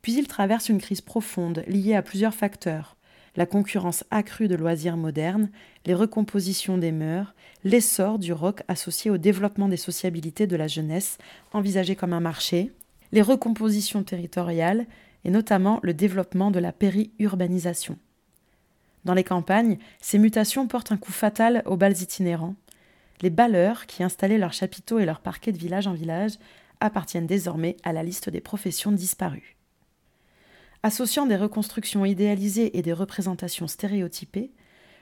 [0.00, 2.96] Puis il traverse une crise profonde liée à plusieurs facteurs
[3.36, 5.50] la concurrence accrue de loisirs modernes,
[5.84, 11.18] les recompositions des mœurs, l'essor du rock associé au développement des sociabilités de la jeunesse
[11.52, 12.72] envisagé comme un marché,
[13.12, 14.86] les recompositions territoriales
[15.26, 17.98] et notamment le développement de la périurbanisation.
[19.04, 22.54] Dans les campagnes, ces mutations portent un coup fatal aux bals itinérants.
[23.20, 26.32] Les balleurs, qui installaient leurs chapiteaux et leurs parquets de village en village,
[26.80, 29.56] appartiennent désormais à la liste des professions disparues.
[30.82, 34.52] Associant des reconstructions idéalisées et des représentations stéréotypées,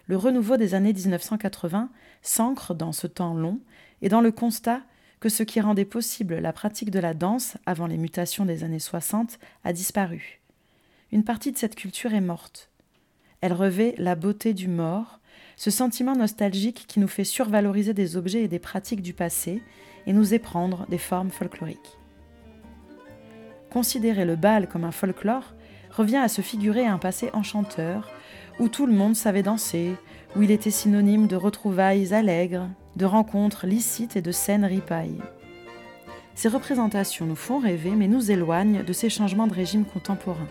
[0.06, 1.90] le renouveau des années 1980
[2.22, 3.60] s'ancre dans ce temps long
[4.00, 4.80] et dans le constat
[5.20, 8.78] que ce qui rendait possible la pratique de la danse avant les mutations des années
[8.78, 10.40] 60 a disparu.
[11.12, 12.70] Une partie de cette culture est morte.
[13.40, 15.20] Elle revêt la beauté du mort,
[15.56, 19.62] ce sentiment nostalgique qui nous fait survaloriser des objets et des pratiques du passé
[20.06, 21.98] et nous éprendre des formes folkloriques.
[23.70, 25.54] Considérer le bal comme un folklore
[25.90, 28.10] revient à se figurer un passé enchanteur,
[28.58, 29.94] où tout le monde savait danser,
[30.34, 35.20] où il était synonyme de retrouvailles allègres, de rencontres licites et de scènes ripailles.
[36.34, 40.48] Ces représentations nous font rêver mais nous éloignent de ces changements de régime contemporains.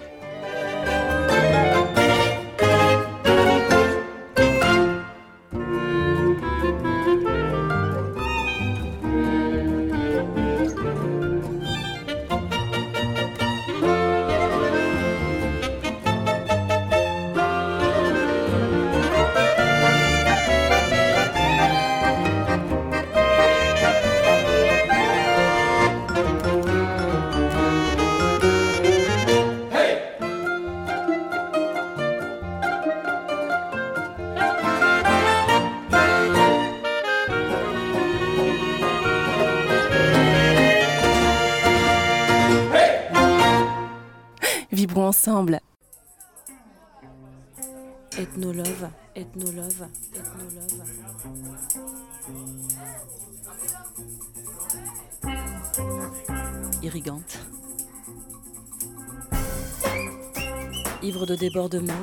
[61.36, 61.94] De débordement.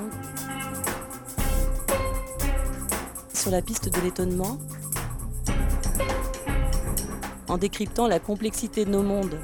[3.32, 4.58] Sur la piste de l'étonnement.
[7.48, 9.38] En décryptant la complexité de nos mondes.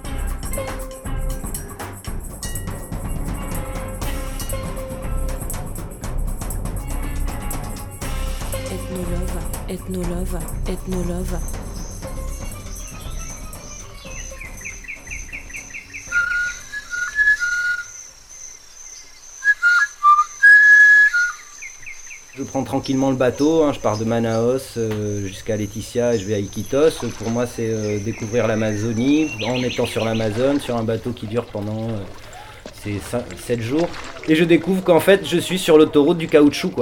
[9.68, 11.38] Ethnolove, Ethnolove.
[11.38, 11.67] Je
[22.68, 26.38] tranquillement le bateau, hein, je pars de Manaus euh, jusqu'à Laetitia et je vais à
[26.38, 26.90] Iquitos.
[27.18, 31.46] Pour moi, c'est euh, découvrir l'Amazonie en étant sur l'Amazone, sur un bateau qui dure
[31.46, 31.88] pendant
[32.85, 33.88] 7 euh, jours.
[34.28, 36.75] Et je découvre qu'en fait, je suis sur l'autoroute du caoutchouc.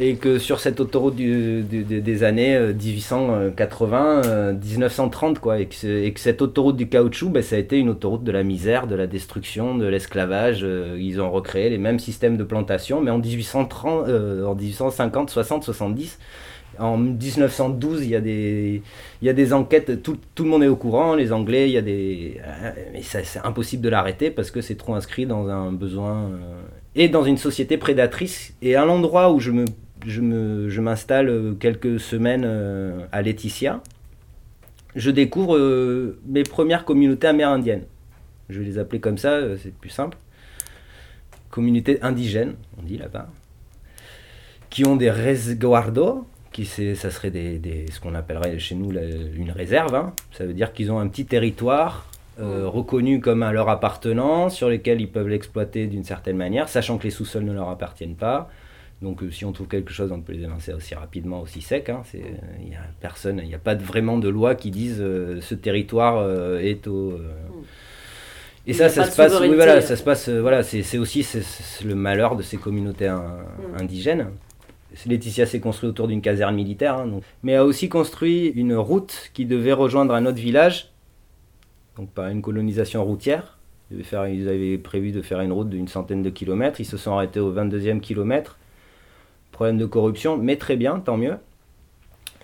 [0.00, 6.40] Et que sur cette autoroute des années 1880, euh, 1930, euh, quoi, et que, cette
[6.42, 9.76] autoroute du caoutchouc, ben, ça a été une autoroute de la misère, de la destruction,
[9.76, 10.60] de l'esclavage.
[10.62, 15.64] Euh, ils ont recréé les mêmes systèmes de plantation, mais en 1830, en 1850, 60,
[15.64, 16.18] 70.
[16.78, 18.82] En 1912, il y a des,
[19.20, 21.72] il y a des enquêtes, tout, tout, le monde est au courant, les Anglais, il
[21.72, 22.40] y a des...
[22.92, 26.30] Mais c'est impossible de l'arrêter parce que c'est trop inscrit dans un besoin...
[26.94, 28.54] et dans une société prédatrice.
[28.62, 29.64] Et à l'endroit où je me
[30.06, 33.82] je m'installe quelques semaines euh, à Laetitia,
[34.96, 37.84] je découvre euh, mes premières communautés amérindiennes.
[38.48, 40.16] Je vais les appeler comme ça, euh, c'est plus simple.
[41.50, 43.28] Communautés indigènes, on dit là-bas,
[44.70, 49.50] qui ont des resguardos, qui ça serait des, des- ce qu'on appellerait chez nous une
[49.50, 49.94] réserve.
[49.94, 50.12] hein.
[50.32, 52.06] Ça veut dire qu'ils ont un petit territoire
[52.40, 56.96] euh, reconnu comme à leur appartenance, sur lesquels ils peuvent l'exploiter d'une certaine manière, sachant
[56.98, 58.50] que les sous-sols ne leur appartiennent pas.
[59.00, 61.88] Donc euh, si on trouve quelque chose, on peut les évincer aussi rapidement, aussi sec.
[61.88, 62.02] hein.
[62.14, 62.18] Euh,
[62.60, 65.40] Il n'y a personne, il n'y a pas de- vraiment de loi qui dise euh,
[65.40, 67.12] ce territoire euh, est au.
[67.12, 67.28] euh,
[68.66, 69.40] Et Il ça, a ça se passe.
[69.40, 70.28] Oui, voilà, ça se passe.
[70.28, 71.26] Voilà, c'est aussi
[71.84, 73.38] le malheur de ces communautés in-
[73.76, 73.80] Mm.
[73.82, 74.26] indigènes.
[75.06, 77.22] Laetitia s'est construit autour d'une caserne militaire, hein, donc.
[77.44, 80.90] mais a aussi construit une route qui devait rejoindre un autre village,
[81.96, 83.58] donc par une colonisation routière.
[83.92, 86.80] Ils faire- ils avaient prévu de faire une route d'une centaine de kilomètres.
[86.80, 88.58] Ils se sont arrêtés au 22e kilomètre.
[89.58, 91.34] Problème de corruption, mais très bien, tant mieux.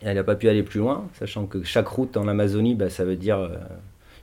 [0.02, 3.04] Elle n'a pas pu aller plus loin, sachant que chaque route en Amazonie, bah, ça
[3.04, 3.50] veut dire euh,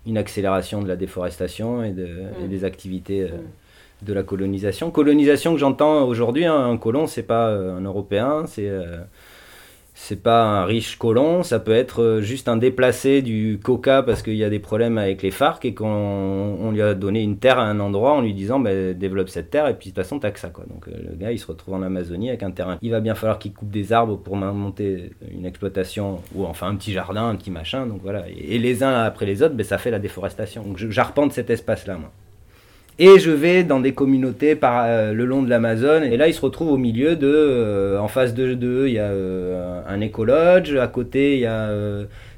[0.05, 2.09] une accélération de la déforestation et, de-
[2.43, 3.37] et des activités euh,
[4.01, 4.91] de la colonisation.
[4.91, 8.67] Colonisation que j'entends aujourd'hui, hein, un colon, c'est pas euh, un Européen, c'est
[10.03, 14.23] c'est pas un riche colon, ça peut être euh, juste un déplacé du Coca parce
[14.23, 17.37] qu'il y a des problèmes avec les FARC et qu'on on lui a donné une
[17.37, 20.03] terre à un endroit en lui disant bah, développe cette terre et puis de toute
[20.03, 20.65] façon t'as que ça quoi.
[20.67, 22.79] Donc euh, le gars il se retrouve en Amazonie avec un terrain.
[22.81, 26.75] Il va bien falloir qu'il coupe des arbres pour monter une exploitation ou enfin un
[26.77, 27.85] petit jardin, un petit machin.
[27.85, 28.25] Donc voilà.
[28.27, 30.63] Et, les uns après les autres, ben, ça fait la déforestation.
[30.63, 32.11] Donc j'arpente cet espace là moi.
[33.03, 36.03] Et je vais dans des communautés par euh, le long de l'Amazone.
[36.03, 37.27] Et là, ils se retrouvent au milieu de.
[37.27, 40.75] euh, en face de d'eux, il y a euh, un écolodge.
[40.75, 41.71] À côté, il y a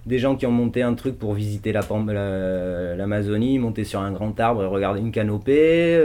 [0.05, 4.63] des gens qui ont monté un truc pour visiter l'Amazonie, monter sur un grand arbre
[4.63, 6.01] et regarder une canopée.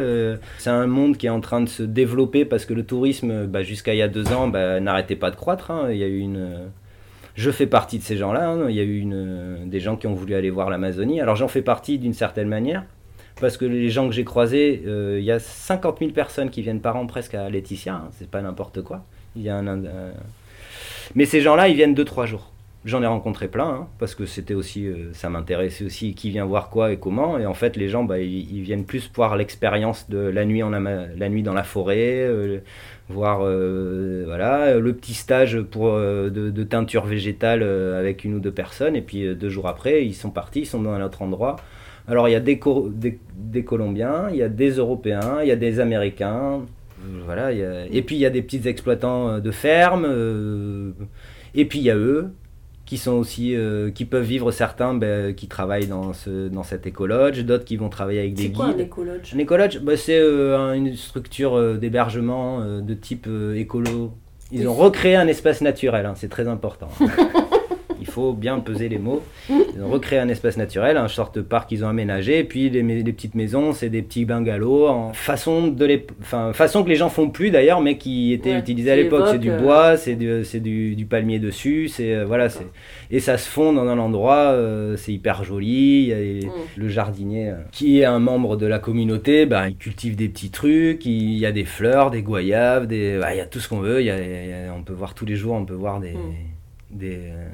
[0.59, 3.63] c'est un monde qui est en train de se développer parce que le tourisme, bah,
[3.63, 5.71] jusqu'à il y a deux ans, bah, n'arrêtait pas de croître.
[5.71, 5.87] hein.
[5.93, 6.49] Il y a une.
[7.37, 8.49] Je fais partie de ces gens-là.
[8.49, 8.67] hein.
[8.69, 9.05] Il y a eu
[9.67, 11.21] des gens qui ont voulu aller voir l'Amazonie.
[11.21, 12.83] Alors j'en fais partie d'une certaine manière.
[13.41, 16.63] Parce que les gens que j'ai croisés, euh, il y a 50 000 personnes qui
[16.63, 19.05] viennent par an presque à Laetitia, hein, c'est pas n'importe quoi.
[19.37, 19.83] Il y a un,
[21.15, 22.51] Mais ces gens-là, ils viennent 2-3 jours.
[22.85, 26.45] J'en ai rencontré plein, hein, parce que c'était aussi, euh, ça m'intéressait aussi qui vient
[26.45, 27.39] voir quoi et comment.
[27.39, 30.71] Et en fait, les gens, bah, ils, viennent plus voir l'expérience de la nuit, en
[30.71, 32.61] la nuit dans la forêt, euh,
[33.09, 38.41] voir euh, voilà, le petit stage pour, euh, de, teinture végétale euh, avec une ou
[38.41, 38.97] deux personnes.
[38.97, 41.57] Et puis euh, deux jours après, ils sont partis, ils sont dans un autre endroit.
[42.09, 45.49] Alors il y a des, Co- des, des Colombiens, il y a des Européens, il
[45.49, 46.61] y a des Américains,
[47.05, 47.53] euh, voilà.
[47.53, 50.91] il y a- Et puis il y a des petits exploitants euh, de fermes, euh,
[51.55, 52.31] et puis il y a eux
[52.87, 56.87] qui sont aussi, euh, qui peuvent vivre certains, ben, qui travaillent dans ce, dans cet
[56.87, 58.57] écolodge, d'autres qui vont travailler avec des C'est guides.
[58.57, 64.13] quoi un écolodge Un écolodge, bah, c'est euh, un- une structure d'hébergement de type écolo.
[64.51, 66.89] Ils ont recréé un espace naturel, hein, c'est très important.
[68.09, 69.23] Il faut bien peser les mots.
[69.51, 72.39] Ils ont recréé un espace naturel, un sorte de parc qu'ils ont aménagé.
[72.39, 76.53] Et puis les, les petites maisons, c'est des petits bungalows en façon, de l'ép- enfin,
[76.53, 79.27] façon que les gens font plus d'ailleurs, mais qui étaient Ouais, utilisés à l'époque.
[79.31, 82.49] C'est du évoque, euh, bois, c'est du, c'est du, du palmier dessus, c'est euh, voilà,
[82.49, 82.67] c'est
[83.11, 86.03] et ça se fond dans un endroit, euh, c'est hyper joli.
[86.03, 86.51] il y a les- Mm.
[86.77, 90.51] Le jardinier, euh, qui est un membre de la communauté, bah, il cultive des petits
[90.51, 93.69] trucs, il y a des fleurs, des goyaves, des, bah, il y a tout ce
[93.69, 94.01] qu'on veut.
[94.01, 96.01] il y a- il y a- on peut voir tous les jours, on peut voir
[96.01, 96.33] des, Mm.
[96.93, 97.47] des, euh,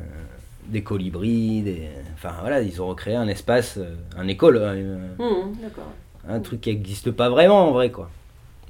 [0.66, 1.82] des colibris, des,
[2.14, 5.90] enfin voilà, ils ont recréé un espace, euh, un école, un, Hum, D'accord.
[6.28, 8.08] un truc qui n'existe pas vraiment en vrai quoi,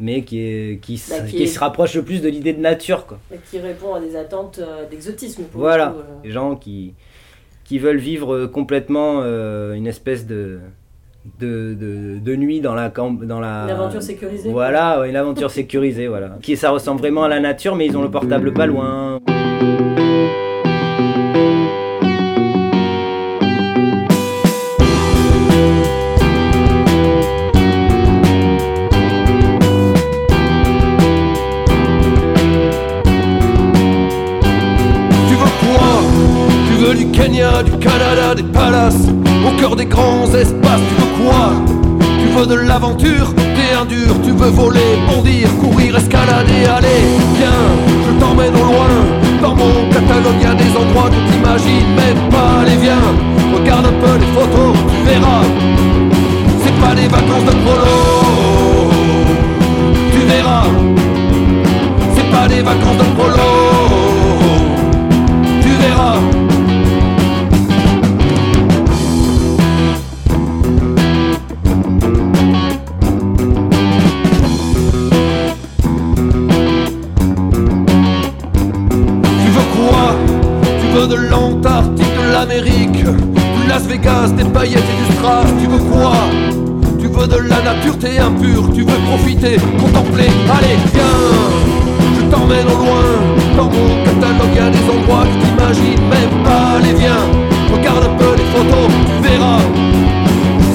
[0.00, 2.60] mais qui est, qui, Bah, qui qui est- se rapproche le plus de l'idée de
[2.60, 3.18] nature quoi.
[3.32, 5.44] Et Qui répond à des attentes euh, d'exotisme.
[5.52, 6.02] Voilà, coup, euh.
[6.24, 6.94] les gens qui,
[7.64, 10.58] qui veulent vivre euh, complètement euh, une espèce de,
[11.38, 13.64] de, de, de nuit dans la camp, dans la.
[13.64, 14.50] Une aventure sécurisée.
[14.50, 16.36] Voilà, ouais, une aventure sécurisée, voilà.
[16.42, 19.20] Qui ça ressemble vraiment à la nature, mais ils ont le portable pas loin.
[39.72, 41.52] Des grands espaces, tu veux quoi?
[42.20, 47.02] Tu veux de l'aventure, t'es un dur Tu veux voler, bondir, courir, escalader Allez,
[47.38, 47.64] viens,
[48.06, 48.92] je t'emmène au loin.
[49.40, 53.04] Dans mon catalogue y des endroits que t'imagines même pas Allez viens,
[53.54, 55.44] regarde un peu les photos, tu verras.
[56.62, 58.90] C'est pas des vacances de polo
[60.12, 60.66] Tu verras.
[62.14, 63.13] C'est pas des vacances de
[83.74, 86.12] l'Amérique Vegas, des paillettes et du strass, tu veux quoi?
[87.00, 91.02] Tu veux de la nature, t'es impur, tu veux profiter, contempler, allez viens.
[92.16, 93.04] Je t'emmène au loin,
[93.56, 97.24] dans mon catalogue y'a des endroits que t'imagines même pas, allez viens
[97.72, 99.60] Regarde un peu les photos, tu verras.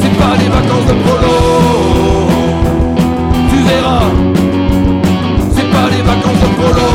[0.02, 1.36] C'est pas les vacances de polo.
[3.50, 4.08] Tu verras.
[5.56, 6.90] C'est pas les vacances de polo.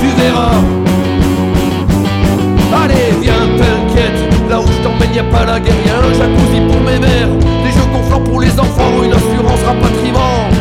[0.00, 0.77] Tu verras
[5.14, 7.28] y a pas la guerre, y a un jacuzzi pour mes mères,
[7.64, 10.57] des jeux gonflants pour les enfants, une assurance rapatriement.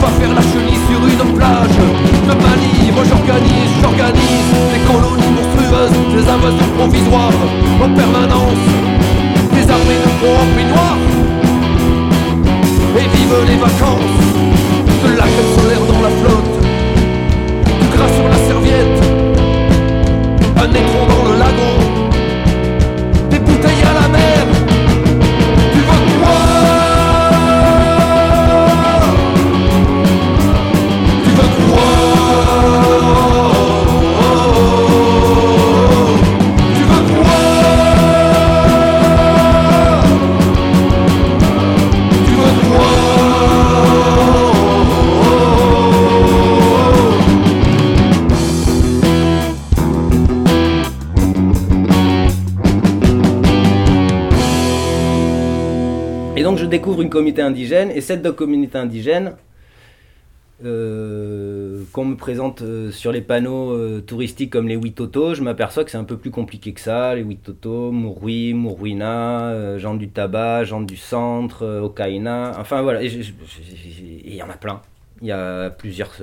[0.00, 1.78] Va faire la chenille sur une plage.
[2.28, 7.40] De Mali, moi j'organise, j'organise des colonies monstrueuses, des invasions provisoires
[7.82, 8.64] en permanence,
[9.54, 10.96] des armées de gros en peignoir,
[13.00, 14.18] et vive les vacances,
[15.04, 16.56] de la solaire dans la flotte,
[17.80, 19.00] du gras sur la serviette,
[20.56, 21.87] un écran dans le lagon,
[56.48, 59.34] donc je découvre une communauté indigène, et cette communauté indigène,
[60.64, 65.84] euh, qu'on me présente euh, sur les panneaux euh, touristiques comme les Witoto, je m'aperçois
[65.84, 67.14] que c'est un peu plus compliqué que ça.
[67.14, 73.08] Les Witoto, Murui, Muruina, euh, gens du tabac, gens du centre, Okaina, enfin voilà, et
[73.08, 74.80] il y en a plein.
[75.20, 76.14] Il y a plusieurs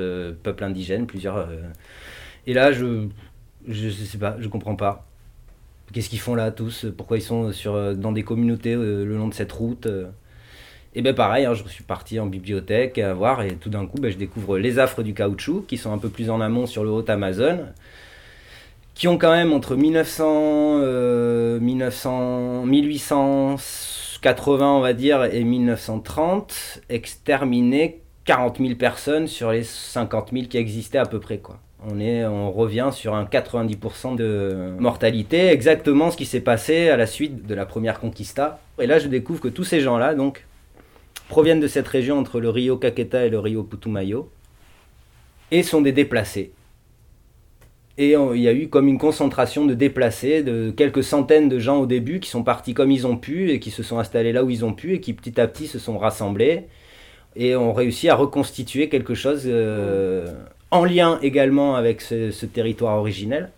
[0.42, 1.48] peuples indigènes, plusieurs.
[2.48, 3.08] et là, je,
[3.68, 5.06] je, je sais pas, je comprends pas.
[5.94, 6.88] Qu'est-ce qu'ils font là tous?
[6.98, 10.08] Pourquoi ils sont sur, euh, dans des communautés euh, le long de cette route euh?
[10.98, 13.98] Et ben pareil, hein, je suis parti en bibliothèque à voir et tout d'un coup
[14.00, 16.86] ben, je découvre les affres du caoutchouc qui sont un peu plus en amont sur
[16.86, 17.66] le haut Amazon,
[18.94, 28.02] qui ont quand même entre 1900, euh, 1900, 1880 on va dire et 1930 exterminé
[28.24, 31.60] 40 000 personnes sur les 50 000 qui existaient à peu près quoi.
[31.88, 37.46] On, revient sur un 90% de mortalité, exactement ce qui s'est passé à la suite
[37.46, 38.60] de la première conquista.
[38.80, 40.46] Et là, je découvre que tous ces gens-là, donc,
[41.30, 44.30] proviennent de cette région entre le Rio Caqueta et le Rio Putumayo
[45.52, 46.52] et sont des déplacés.
[47.98, 51.78] Et il y a eu comme une concentration de déplacés, de quelques centaines de gens
[51.78, 54.44] au début qui sont partis comme ils ont pu et qui se sont installés là
[54.44, 56.64] où ils ont pu et qui petit à petit se sont rassemblés
[57.38, 60.26] et ont réussi à reconstituer quelque chose euh,
[60.72, 63.50] en lien également avec ce, ce territoire originel.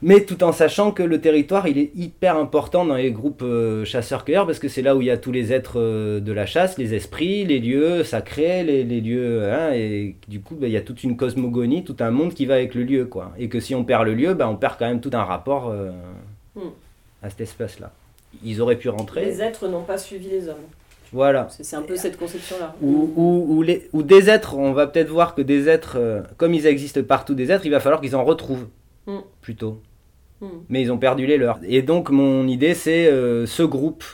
[0.00, 3.84] Mais tout en sachant que le territoire, il est hyper important dans les groupes euh,
[3.84, 6.46] chasseurs-cueilleurs, parce que c'est là où il y a tous les êtres euh, de la
[6.46, 9.50] chasse, les esprits, les lieux sacrés, les, les lieux...
[9.52, 12.46] hein, et du coup, bah, il y a toute une cosmogonie, tout un monde qui
[12.46, 13.32] va avec le lieu, quoi.
[13.40, 15.68] Et que si on perd le lieu, bah, on perd quand même tout un rapport
[15.68, 15.90] euh,
[16.54, 16.70] Hmm.
[17.22, 17.92] à cet espace-là.
[18.44, 20.56] Ils auraient pu rentrer, Les êtres n'ont pas suivi les hommes.
[21.12, 21.46] Voilà.
[21.50, 22.74] C'est un peu cette conception-là.
[22.82, 26.66] Ou, ou, ou des êtres, on va peut-être voir que des êtres, euh, comme ils
[26.66, 28.66] existent partout des êtres, il va falloir qu'ils en retrouvent,
[29.06, 29.18] Mm.
[29.40, 29.80] plutôt.
[30.40, 30.46] Hmm.
[30.68, 31.58] mais ils ont perdu les leurs.
[31.66, 34.04] Et donc mon idée c'est euh, ce groupe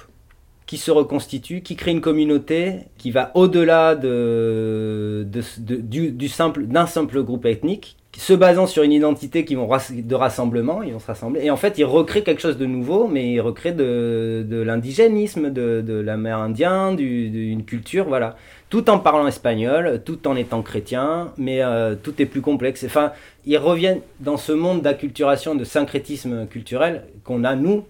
[0.65, 6.29] qui se reconstitue, qui crée une communauté qui va au-delà de, de- de- du, du
[6.29, 10.93] simple d'un simple groupe ethnique, se basant sur une identité qui vont de rassemblement, ils
[10.93, 11.43] vont se rassembler.
[11.45, 15.51] Et en fait, ils recréent quelque chose de nouveau, mais ils recréent de, de l'indigénisme,
[15.51, 18.37] de, de l'amérindien, du- d'une culture, voilà.
[18.71, 22.85] Tout en parlant espagnol, tout en étant chrétien, mais euh, tout est plus complexe.
[22.85, 23.13] Enfin,
[23.47, 27.85] ils reviennent dans ce monde d'acculturation, de syncrétisme culturel qu'on a, nous,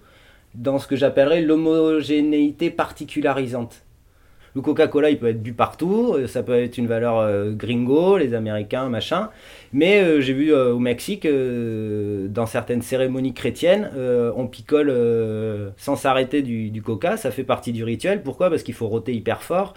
[0.54, 3.83] dans ce que j'appellerais l'homogénéité particularisante.
[4.54, 8.16] Le Coca-Cola, il peut être bu partout, euh, ça peut être une valeur euh, gringo,
[8.18, 9.30] les Américains, machin.
[9.72, 13.90] Mais euh, j'ai vu euh, au Mexique, dans certaines cérémonies chrétiennes,
[14.36, 14.92] on picole
[15.76, 18.22] sans s'arrêter du, du coca, ça fait partie du rituel.
[18.22, 18.48] Pourquoi?
[18.50, 19.74] Parce qu'il faut roter hyper fort.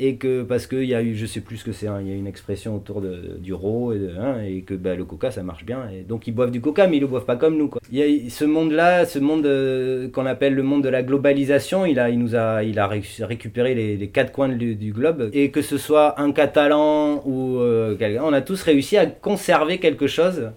[0.00, 2.08] Et que parce qu'il y a eu, je sais plus ce que c'est, hein, il
[2.08, 5.04] y a une expression autour de, du ro et, de, hein, et que bah, le
[5.04, 5.80] coca ça marche bien.
[6.08, 7.68] Donc ils boivent du coca, mais ils le boivent pas comme nous.
[7.68, 7.80] Quoi.
[7.90, 11.98] Y a ce monde-là, ce monde euh, qu'on appelle le monde de la globalisation, il
[11.98, 15.30] a, il nous a, il a ré- récupéré les, les quatre coins du, du globe
[15.32, 19.78] et que ce soit un catalan ou euh, quelqu'un, on a tous réussi à conserver
[19.78, 20.50] quelque chose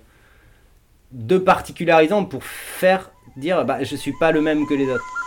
[1.11, 5.20] de particularisant pour faire dire bah je suis pas le même que les autres.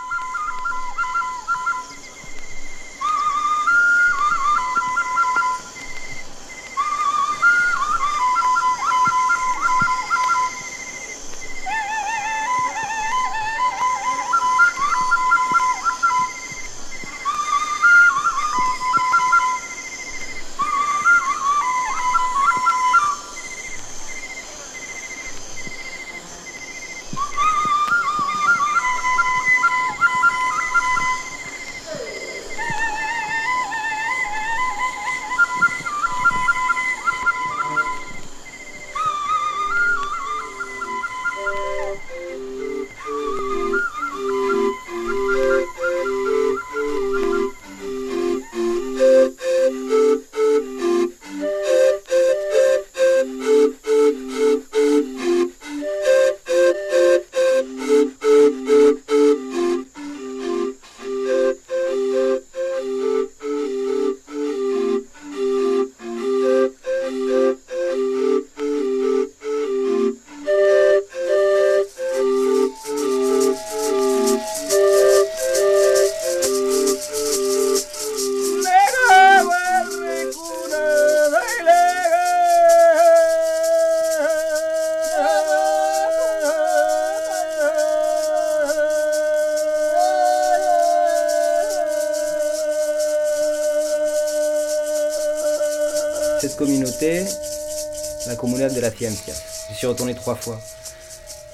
[99.75, 100.59] Suis retourné trois fois.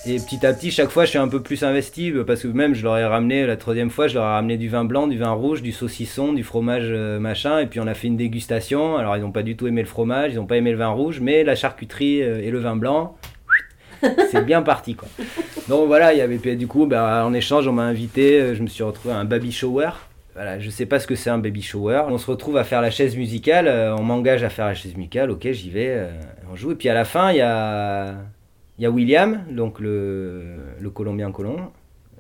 [0.04, 2.74] Et petit à petit, chaque fois, je suis un peu plus investi parce que même
[2.74, 5.20] je leur ai ramené, la troisième fois, je leur ai ramené du vin blanc, du
[5.20, 7.60] vin rouge, du saucisson, du fromage euh, machin.
[7.60, 8.98] Et puis on a fait une dégustation.
[8.98, 10.90] Alors ils n'ont pas du tout aimé le fromage, ils n'ont pas aimé le vin
[10.90, 13.16] rouge, mais la charcuterie euh, et le vin blanc,
[14.32, 15.08] c'est bien parti quoi.
[15.70, 18.64] Donc voilà, il y avait du coup, bah, en échange, on m'a invité, euh, je
[18.64, 19.92] me suis retrouvé à un baby shower.
[20.34, 22.04] Voilà, je sais pas ce que c'est un baby shower.
[22.08, 24.96] On se retrouve à faire la chaise musicale, euh, on m'engage à faire la chaise
[24.96, 26.10] musicale, ok, j'y vais, euh,
[26.52, 26.72] on joue.
[26.72, 28.16] Et puis à la fin, il y a,
[28.80, 31.58] y a William, donc le, le Colombien colon,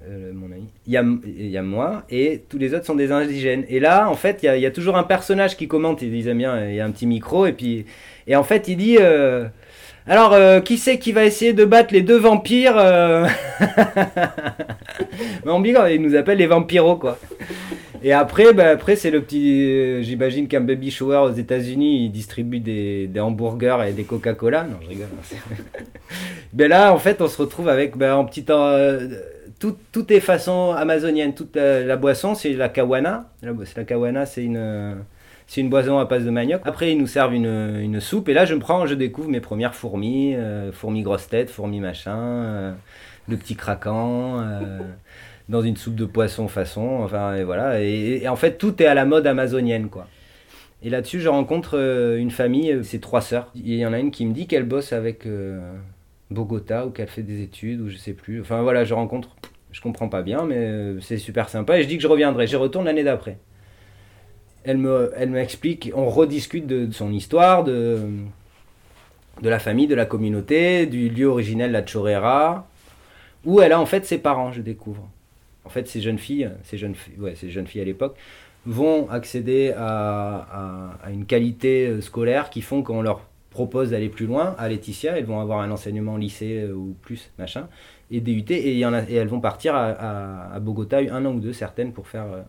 [0.09, 0.67] euh, mon ami.
[0.87, 3.63] Il y, y a moi, et tous les autres sont des indigènes.
[3.69, 6.67] Et là, en fait, il y a, toujours un personnage qui commente, il disait bien,
[6.67, 7.85] il y a un petit micro, et puis,
[8.27, 8.97] et en fait, il dit.
[10.05, 13.25] alors, qui c'est qui va essayer de battre les deux vampires euh?
[15.45, 17.17] Vampires, il nous appelle les vampiros, quoi.
[18.03, 19.63] Et après, bah, après c'est le petit.
[19.69, 24.63] euh, J'imagine qu'un baby shower aux États-Unis, il distribue des, des hamburgers et des Coca-Cola.
[24.63, 25.07] Non, je rigole.
[25.13, 25.37] hein, c'est-
[26.53, 28.45] ben là, en fait, on se retrouve avec ben, en petit.
[28.49, 29.07] euh,
[29.59, 31.33] tout, tout est façon amazonienne.
[31.35, 33.29] Toute la, boisson, c'est la kawana.
[33.43, 34.57] La kawana, c'est une.
[34.57, 34.95] euh,
[35.47, 36.61] C'est une boisson à base de manioc.
[36.65, 38.29] Après, ils nous servent une, une soupe.
[38.29, 40.33] Et là, je me prends, je découvre mes premières fourmis.
[40.35, 42.17] euh, fourmis grosses têtes, fourmis machin.
[42.17, 42.71] euh,
[43.29, 44.39] le petit craquant.
[44.41, 44.79] euh,
[45.51, 47.01] dans une soupe de poisson façon.
[47.03, 47.81] Enfin, et voilà.
[47.81, 50.07] Et, en fait, tout est à la mode amazonienne, quoi.
[50.81, 53.51] Et là-dessus, je rencontre euh, une famille, euh, c'est trois sœurs.
[53.53, 55.59] Il y en a une qui me dit qu'elle bosse avec euh,
[56.31, 58.41] Bogota ou qu'elle fait des études ou je sais plus.
[58.41, 59.35] Enfin voilà, je rencontre,
[59.71, 61.77] je comprends pas bien, mais c'est super sympa.
[61.77, 62.47] Et je dis que je reviendrai.
[62.47, 63.37] J'y retourne l'année d'après.
[64.63, 67.99] Elle me, elle m'explique, on rediscute de, de son histoire, de,
[69.41, 72.67] de la famille, de la communauté, du lieu originel, la Chorera,
[73.45, 75.09] où elle a en fait ses parents, je découvre.
[75.65, 78.15] En fait, ces jeunes filles, ces jeunes, filles- ouais, ces jeunes filles à l'époque,
[78.65, 84.09] vont accéder à, à- à une qualité euh, scolaire qui font qu'on leur propose d'aller
[84.09, 84.55] plus loin.
[84.57, 87.67] À Laetitia, elles vont avoir un enseignement lycée euh, ou plus, machin,
[88.11, 91.33] et DUT, et, il y en a, et elles vont partir à, Bogota un an
[91.33, 92.41] ou deux, certaines, pour faire, euh,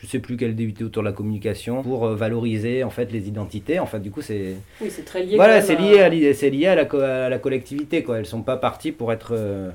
[0.00, 3.78] je sais plus quel DUT autour de la communication, pour valoriser en fait les identités.
[3.78, 5.36] En fait, du coup, c'est Oui, c'est très lié.
[5.36, 8.02] voilà, c'est lié, à, c'est lié à, la, à la collectivité.
[8.02, 8.18] Quoi.
[8.18, 9.70] Elles sont pas parties pour être euh,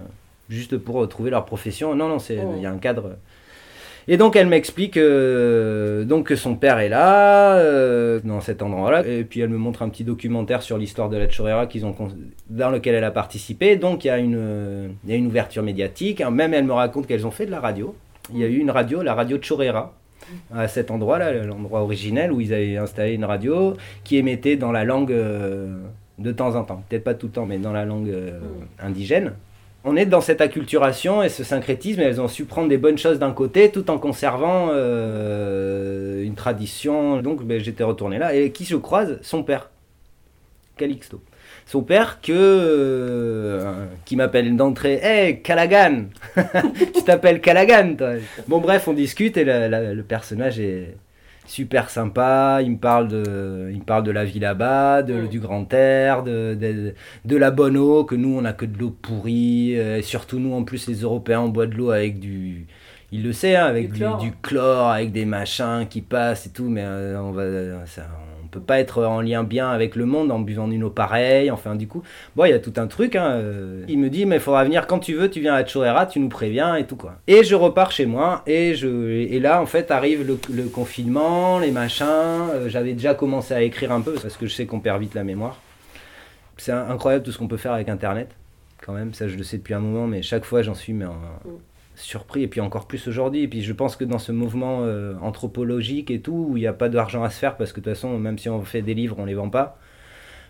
[0.49, 1.95] juste pour euh, trouver leur profession.
[1.95, 2.61] Non, non, c'est il Oh.
[2.61, 3.17] y a un cadre.
[4.09, 9.05] Et donc elle m'explique euh, donc que son père est là euh, dans cet endroit-là.
[9.05, 11.93] Et puis elle me montre un petit documentaire sur l'histoire de la Chorera qu'ils ont
[12.49, 13.75] dans lequel elle a participé.
[13.75, 16.21] Donc il y a une euh, y a une ouverture médiatique.
[16.21, 17.95] Même elle me raconte qu'elles ont fait de la radio.
[18.33, 19.93] Il y a eu une radio, la radio Chorera
[20.53, 23.73] à cet endroit-là, l'endroit originel où ils avaient installé une radio
[24.05, 25.13] qui émettait dans la langue
[26.17, 28.39] de temps en temps, peut-être pas tout le temps, mais dans la langue euh,
[28.81, 29.33] indigène.
[29.89, 32.97] On est dans cette acculturation et ce syncrétisme, et elles ont su prendre des bonnes
[32.97, 37.21] choses d'un côté tout en conservant euh, une tradition.
[37.21, 38.35] Donc ben, j'étais retourné là.
[38.35, 39.17] Et qui je croise?
[39.21, 39.69] Son père,
[40.75, 41.21] Calixto.
[41.65, 46.07] Son père euh, qui m'appelle d'entrée Hey Callaghan
[46.93, 48.15] Tu t'appelles Callaghan toi
[48.49, 50.97] Bon, bref, on discute et le personnage est
[51.47, 52.59] super sympa.
[52.61, 55.27] Il me parle de, il me parle de la vie là-bas, de- Mm.
[55.27, 56.93] du grand air, de, de,
[57.25, 59.73] de la bonne eau, que nous on a que de l'eau pourrie.
[59.79, 62.67] euh, et surtout, nous en plus, les Européens, on boit de l'eau avec du.
[63.11, 64.17] Il le sait, hein, avec Du du, chlore.
[64.19, 68.03] du chlore, avec des machins qui passent et tout, mais euh, on va, ça,
[68.59, 71.51] pas être en lien bien avec le monde en buvant une eau pareille.
[71.51, 72.03] Enfin, du coup,
[72.35, 73.15] bon, il y a tout un truc.
[73.15, 75.65] hein, euh, il me dit, mais il faudra venir quand tu veux, tu viens à
[75.65, 77.15] Choera, tu nous préviens et tout quoi.
[77.27, 78.73] Et je repars chez moi et
[79.39, 82.05] là en fait arrive le, confinement, les machins.
[82.07, 85.13] euh, J'avais déjà commencé à écrire un peu parce que je sais qu'on perd vite
[85.13, 85.59] la mémoire.
[86.57, 88.29] C'est incroyable tout ce qu'on peut faire avec Internet,
[88.83, 89.13] quand même.
[89.13, 90.93] Ça, je le sais depuis un moment, mais chaque fois, j'en suis
[91.45, 91.49] Mm.
[91.97, 92.43] Surpris.
[92.43, 93.41] Et puis encore plus aujourd'hui.
[93.41, 96.67] Et puis je pense que dans ce mouvement euh, anthropologique et tout, où il n'y
[96.67, 98.81] a pas d'argent à se faire, parce que de toute façon, même si on fait
[98.81, 99.79] des livres, on les vend pas.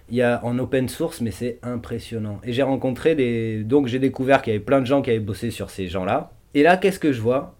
[0.09, 2.39] Il y a en open source, mais c'est impressionnant.
[2.43, 3.63] Et j'ai rencontré des.
[3.63, 6.31] Donc j'ai découvert qu'il y avait plein de gens qui avaient bossé sur ces gens-là.
[6.53, 7.55] Et là, qu'est-ce que je vois?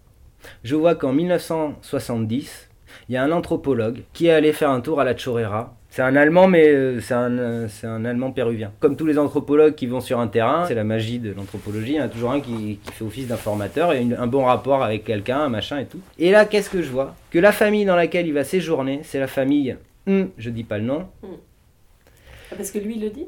[0.64, 2.70] Je vois qu'en 1970,
[3.10, 5.76] il y a un anthropologue qui est allé faire un tour à la Chorrera.
[5.98, 8.72] C'est un Allemand, mais euh, c'est un, euh, c'est un Allemand péruvien.
[8.80, 11.94] Comme tous les anthropologues qui vont sur un terrain, c'est la magie de l'anthropologie.
[11.94, 14.46] Il y en a toujours un qui, qui fait office d'informateur et une- un bon
[14.46, 16.00] rapport avec quelqu'un, un machin et tout.
[16.20, 17.16] Et là, qu'est-ce que je vois?
[17.32, 19.76] Que la famille dans laquelle il va séjourner, c'est la famille.
[20.06, 21.08] Hum, je dis pas le nom.
[21.24, 23.26] Ah, parce que lui, il le dit?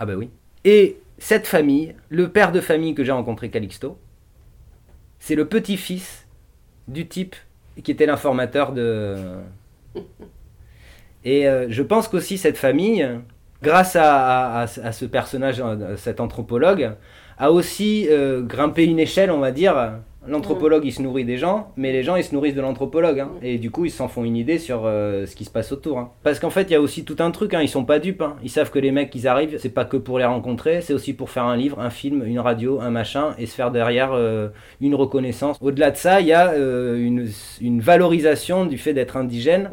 [0.00, 0.28] Ah bah oui.
[0.64, 3.96] Et cette famille, le père de famille que j'ai rencontré, Calixto,
[5.20, 6.26] c'est le petit-fils
[6.88, 7.36] du type
[7.84, 9.14] qui était l'informateur de...
[11.24, 13.06] Et euh, je pense qu'aussi cette famille,
[13.62, 16.92] grâce à, à- à ce- personnage, euh, cet anthropologue,
[17.38, 19.92] a aussi euh, grimpé une échelle, on va dire.
[20.26, 23.20] L'anthropologue, il se nourrit des gens, mais les gens, ils se nourrissent de l'anthropologue.
[23.20, 23.30] hein.
[23.40, 25.98] Et du coup, ils s'en font une idée sur euh, ce qui se passe autour.
[25.98, 26.10] hein.
[26.22, 28.20] Parce qu'en fait, il y a aussi tout un truc, hein, ils sont pas dupes.
[28.20, 28.36] hein.
[28.42, 31.14] Ils savent que les mecs, ils arrivent, c'est pas que pour les rencontrer, c'est aussi
[31.14, 34.48] pour faire un livre, un film, une radio, un machin, et se faire derrière euh,
[34.82, 35.56] une reconnaissance.
[35.62, 37.28] Au-delà de ça, il y a une,
[37.62, 39.70] une valorisation du fait d'être indigène.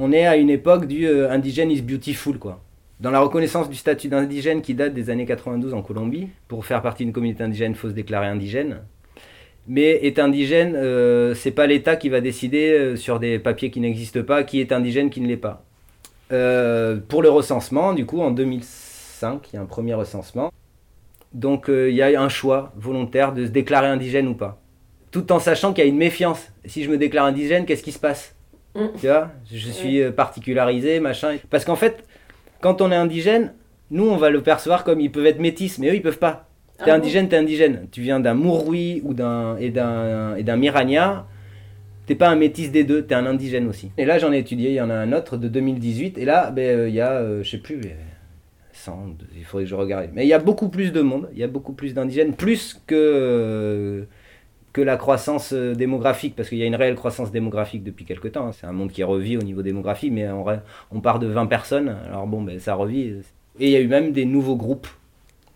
[0.00, 2.60] On est à une époque du euh, indigène is beautiful, quoi.
[3.00, 6.82] Dans la reconnaissance du statut d'indigène qui date des années 92 en Colombie, pour faire
[6.82, 8.82] partie d'une communauté indigène, il faut se déclarer indigène.
[9.66, 13.80] Mais est indigène, euh, c'est pas l'État qui va décider euh, sur des papiers qui
[13.80, 15.64] n'existent pas qui est indigène, qui ne l'est pas.
[17.08, 20.52] Pour le recensement, du coup, en 2005, il y a un premier recensement.
[21.32, 24.60] Donc il y a un choix volontaire de se déclarer indigène ou pas.
[25.10, 26.52] Tout en sachant qu'il y a une méfiance.
[26.66, 28.37] Si je me déclare indigène, qu'est-ce qui se passe?
[28.78, 28.98] Mm.
[29.00, 31.36] Tu vois Je suis euh, particularisé, machin.
[31.50, 32.04] Parce qu'en fait,
[32.60, 33.52] quand on est indigène,
[33.90, 36.48] nous, on va le percevoir comme ils peuvent être métis, mais eux, ils peuvent pas.
[36.84, 37.88] T'es Ah indigène, t'es indigène.
[37.90, 41.26] Tu viens d'un Mouroui ou d'un et d'un et d'un Miragna.
[42.06, 43.90] T'es pas un métis des deux, t'es un indigène aussi.
[43.98, 46.16] Et là, j'en ai étudié, il y en a un autre de 2018.
[46.16, 47.90] Et là, ben, euh, il y a, euh, je sais plus, euh,
[48.72, 50.10] 100, il faudrait que je regarde.
[50.14, 52.80] Mais il y a beaucoup plus de monde, il y a beaucoup plus d'indigènes, plus
[52.86, 54.04] que, euh,
[54.78, 58.32] que la croissance euh, démographique, parce qu'il y a une réelle croissance démographique depuis quelques
[58.32, 58.46] temps.
[58.48, 58.52] hein.
[58.52, 60.26] C'est un monde qui revit au niveau démographique, mais
[60.92, 63.14] on, part de 20 personnes, alors bon, ben, ça revit.
[63.60, 64.86] Et il y a eu même des nouveaux groupes.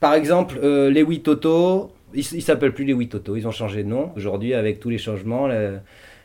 [0.01, 3.89] Par exemple, euh, les Witoto, ils ne s'appellent plus les Witoto, ils ont changé de
[3.89, 4.11] nom.
[4.17, 5.79] Aujourd'hui, avec tous les changements, le-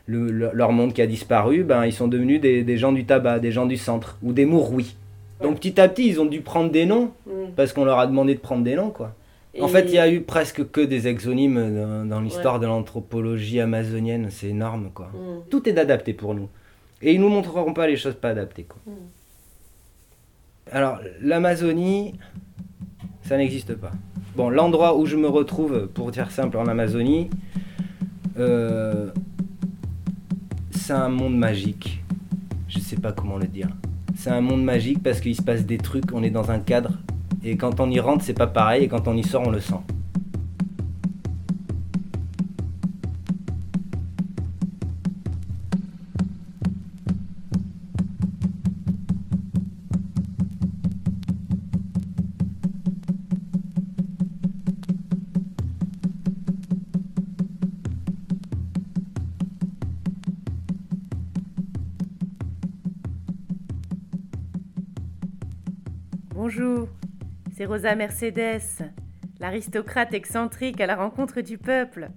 [0.08, 3.06] le- le- leur monde qui a disparu, ben, ils sont devenus des, des gens du
[3.06, 4.96] tabac, des gens du centre, ou des Mourouis.
[5.44, 7.52] Donc petit à petit, ils ont dû prendre des noms, Mm.
[7.56, 9.14] parce qu'on leur a demandé de prendre des noms, quoi.
[9.62, 13.60] En fait, il y a eu presque que des exonymes dans, dans l'histoire de l'anthropologie
[13.60, 15.08] amazonienne, c'est énorme, quoi.
[15.08, 15.50] Mm.
[15.50, 16.50] Tout est adapté pour nous.
[17.02, 18.80] Et ils nous montreront pas les choses pas adaptées, quoi.
[18.86, 18.92] Mm.
[20.72, 22.16] Alors, l'Amazonie,
[23.22, 23.92] ça n'existe pas.
[24.36, 27.30] Bon, l'endroit où je me retrouve, pour dire simple, en Amazonie,
[28.38, 29.10] euh,
[30.72, 32.04] c'est un monde magique.
[32.68, 33.70] Je sais pas comment le dire.
[34.16, 36.92] C'est un monde magique parce qu'il se passe des trucs, on est dans un cadre.
[37.50, 39.62] Et quand on y rentre, c'est pas pareil, et quand on y sort, on le
[39.62, 39.76] sent.
[66.36, 66.88] Bonjour,
[67.68, 68.62] Rosa Mercedes,
[69.42, 72.10] l'aristocrate excentrique à la rencontre du peuple.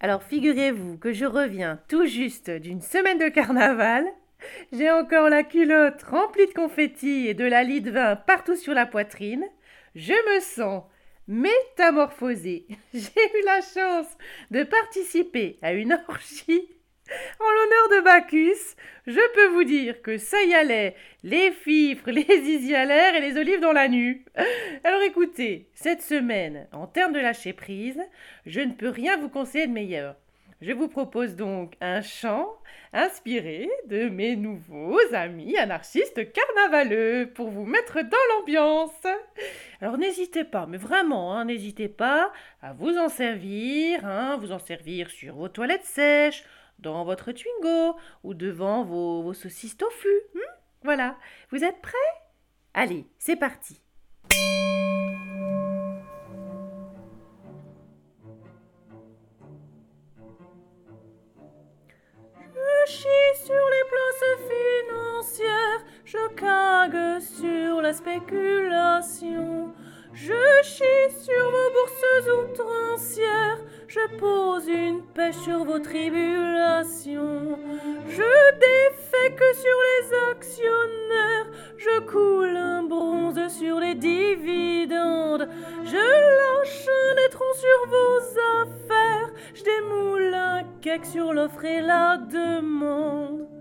[0.00, 4.06] Alors figurez-vous que je reviens tout juste d'une semaine de carnaval.
[4.72, 8.72] J'ai encore la culotte remplie de confettis et de la lie de vin partout sur
[8.72, 9.44] la poitrine.
[9.94, 10.84] Je me sens
[11.26, 12.66] métamorphosé.
[12.94, 14.16] J'ai eu la chance
[14.50, 16.66] de participer à une orgie
[17.40, 18.76] en l'honneur de Bacchus.
[19.06, 23.60] Je peux vous dire que ça y allait, les fifres, les l'air et les olives
[23.60, 24.24] dans la nuit.
[24.84, 28.00] Alors écoutez, cette semaine, en termes de lâcher prise,
[28.46, 30.16] je ne peux rien vous conseiller de meilleur.
[30.60, 32.48] Je vous propose donc un chant
[32.92, 39.06] inspiré de mes nouveaux amis anarchistes carnavaleux pour vous mettre dans l'ambiance.
[39.80, 44.58] Alors n'hésitez pas, mais vraiment, hein, n'hésitez pas à vous en servir, hein, vous en
[44.58, 46.42] servir sur vos toilettes sèches,
[46.78, 50.08] dans votre Twingo ou devant vos, saucisses tofu.
[50.34, 50.40] hmm?
[50.84, 51.16] Voilà,
[51.50, 51.96] vous êtes prêts?
[52.74, 53.80] Allez, c'est parti.
[62.54, 69.74] Je chie sur les places financières, je cague sur la spéculation.
[70.20, 77.56] Je chie sur vos bourses outrancières, je pose une pêche sur vos tribulations.
[78.08, 81.46] Je défais que sur les actionnaires,
[81.76, 85.48] je coule un bronze sur les dividendes.
[85.84, 85.96] Je
[86.40, 88.18] lâche un étron sur vos
[88.62, 93.57] affaires, je démoule un cake sur l'offre et la demande.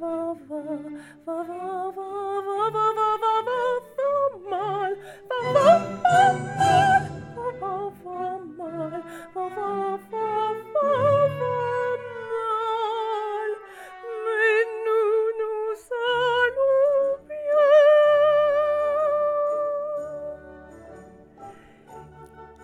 [0.00, 0.60] Va, va,
[1.26, 2.37] va, va, va,
[2.70, 3.60] va, va, va, va,
[3.98, 4.10] va
[4.50, 4.92] mal.
[5.28, 5.68] Va, va,
[6.04, 6.24] va,
[7.60, 8.20] va, va, va
[8.58, 8.92] mal.
[9.34, 10.28] Va, va, va
[11.40, 13.50] mal.
[14.24, 15.72] Mais nous, nous
[16.08, 17.74] allons bien.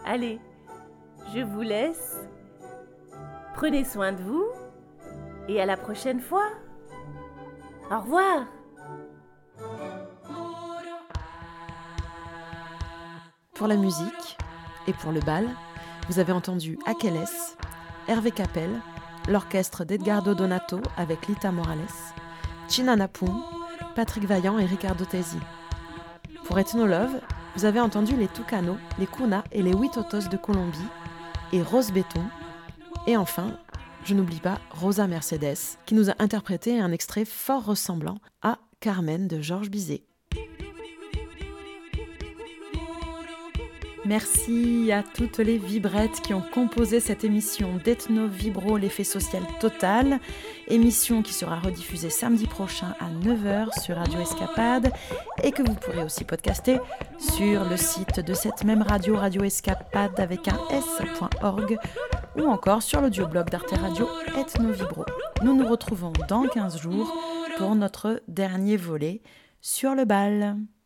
[0.05, 0.39] Allez,
[1.35, 2.21] je vous laisse.
[3.55, 4.47] Prenez soin de vous
[5.49, 6.47] et à la prochaine fois.
[7.91, 8.47] Au revoir
[13.55, 14.37] Pour la musique
[14.89, 15.49] et pour le bal,
[16.09, 17.29] vous avez entendu Akeles,
[18.09, 18.69] Hervé Capel,
[19.29, 21.79] l'orchestre d'Edgardo Donato avec Lita Morales,
[22.69, 23.45] China Napum,
[23.95, 25.39] Patrick Vaillant et Ricardo Tesi.
[26.45, 27.21] Pour Ethnolove,
[27.55, 30.89] vous avez entendu les Tucano, les Kuna et les Huitotos de Colombie
[31.53, 32.25] et Rose Béton.
[33.07, 33.57] Et enfin,
[34.05, 39.29] je n'oublie pas Rosa Mercedes, qui nous a interprété un extrait fort ressemblant à Carmen
[39.29, 40.03] de Georges Bizet.
[44.07, 50.21] Merci à toutes les vibrettes qui ont composé cette émission d'Ethno Vibro, l'effet social total.
[50.69, 54.93] Émission qui sera rediffusée samedi prochain à 9h sur Radio Escapade
[55.43, 56.79] et que vous pourrez aussi podcaster
[57.19, 61.79] sur le site de cette même radio, Radio Escapade avec un s.org
[62.37, 65.07] ou encore sur l'audioblog d'Arte Radio Ethno Vibro.
[65.43, 67.11] Nous nous retrouvons dans 15 jours
[67.57, 69.23] pour notre dernier volet
[69.63, 70.59] sur le bal.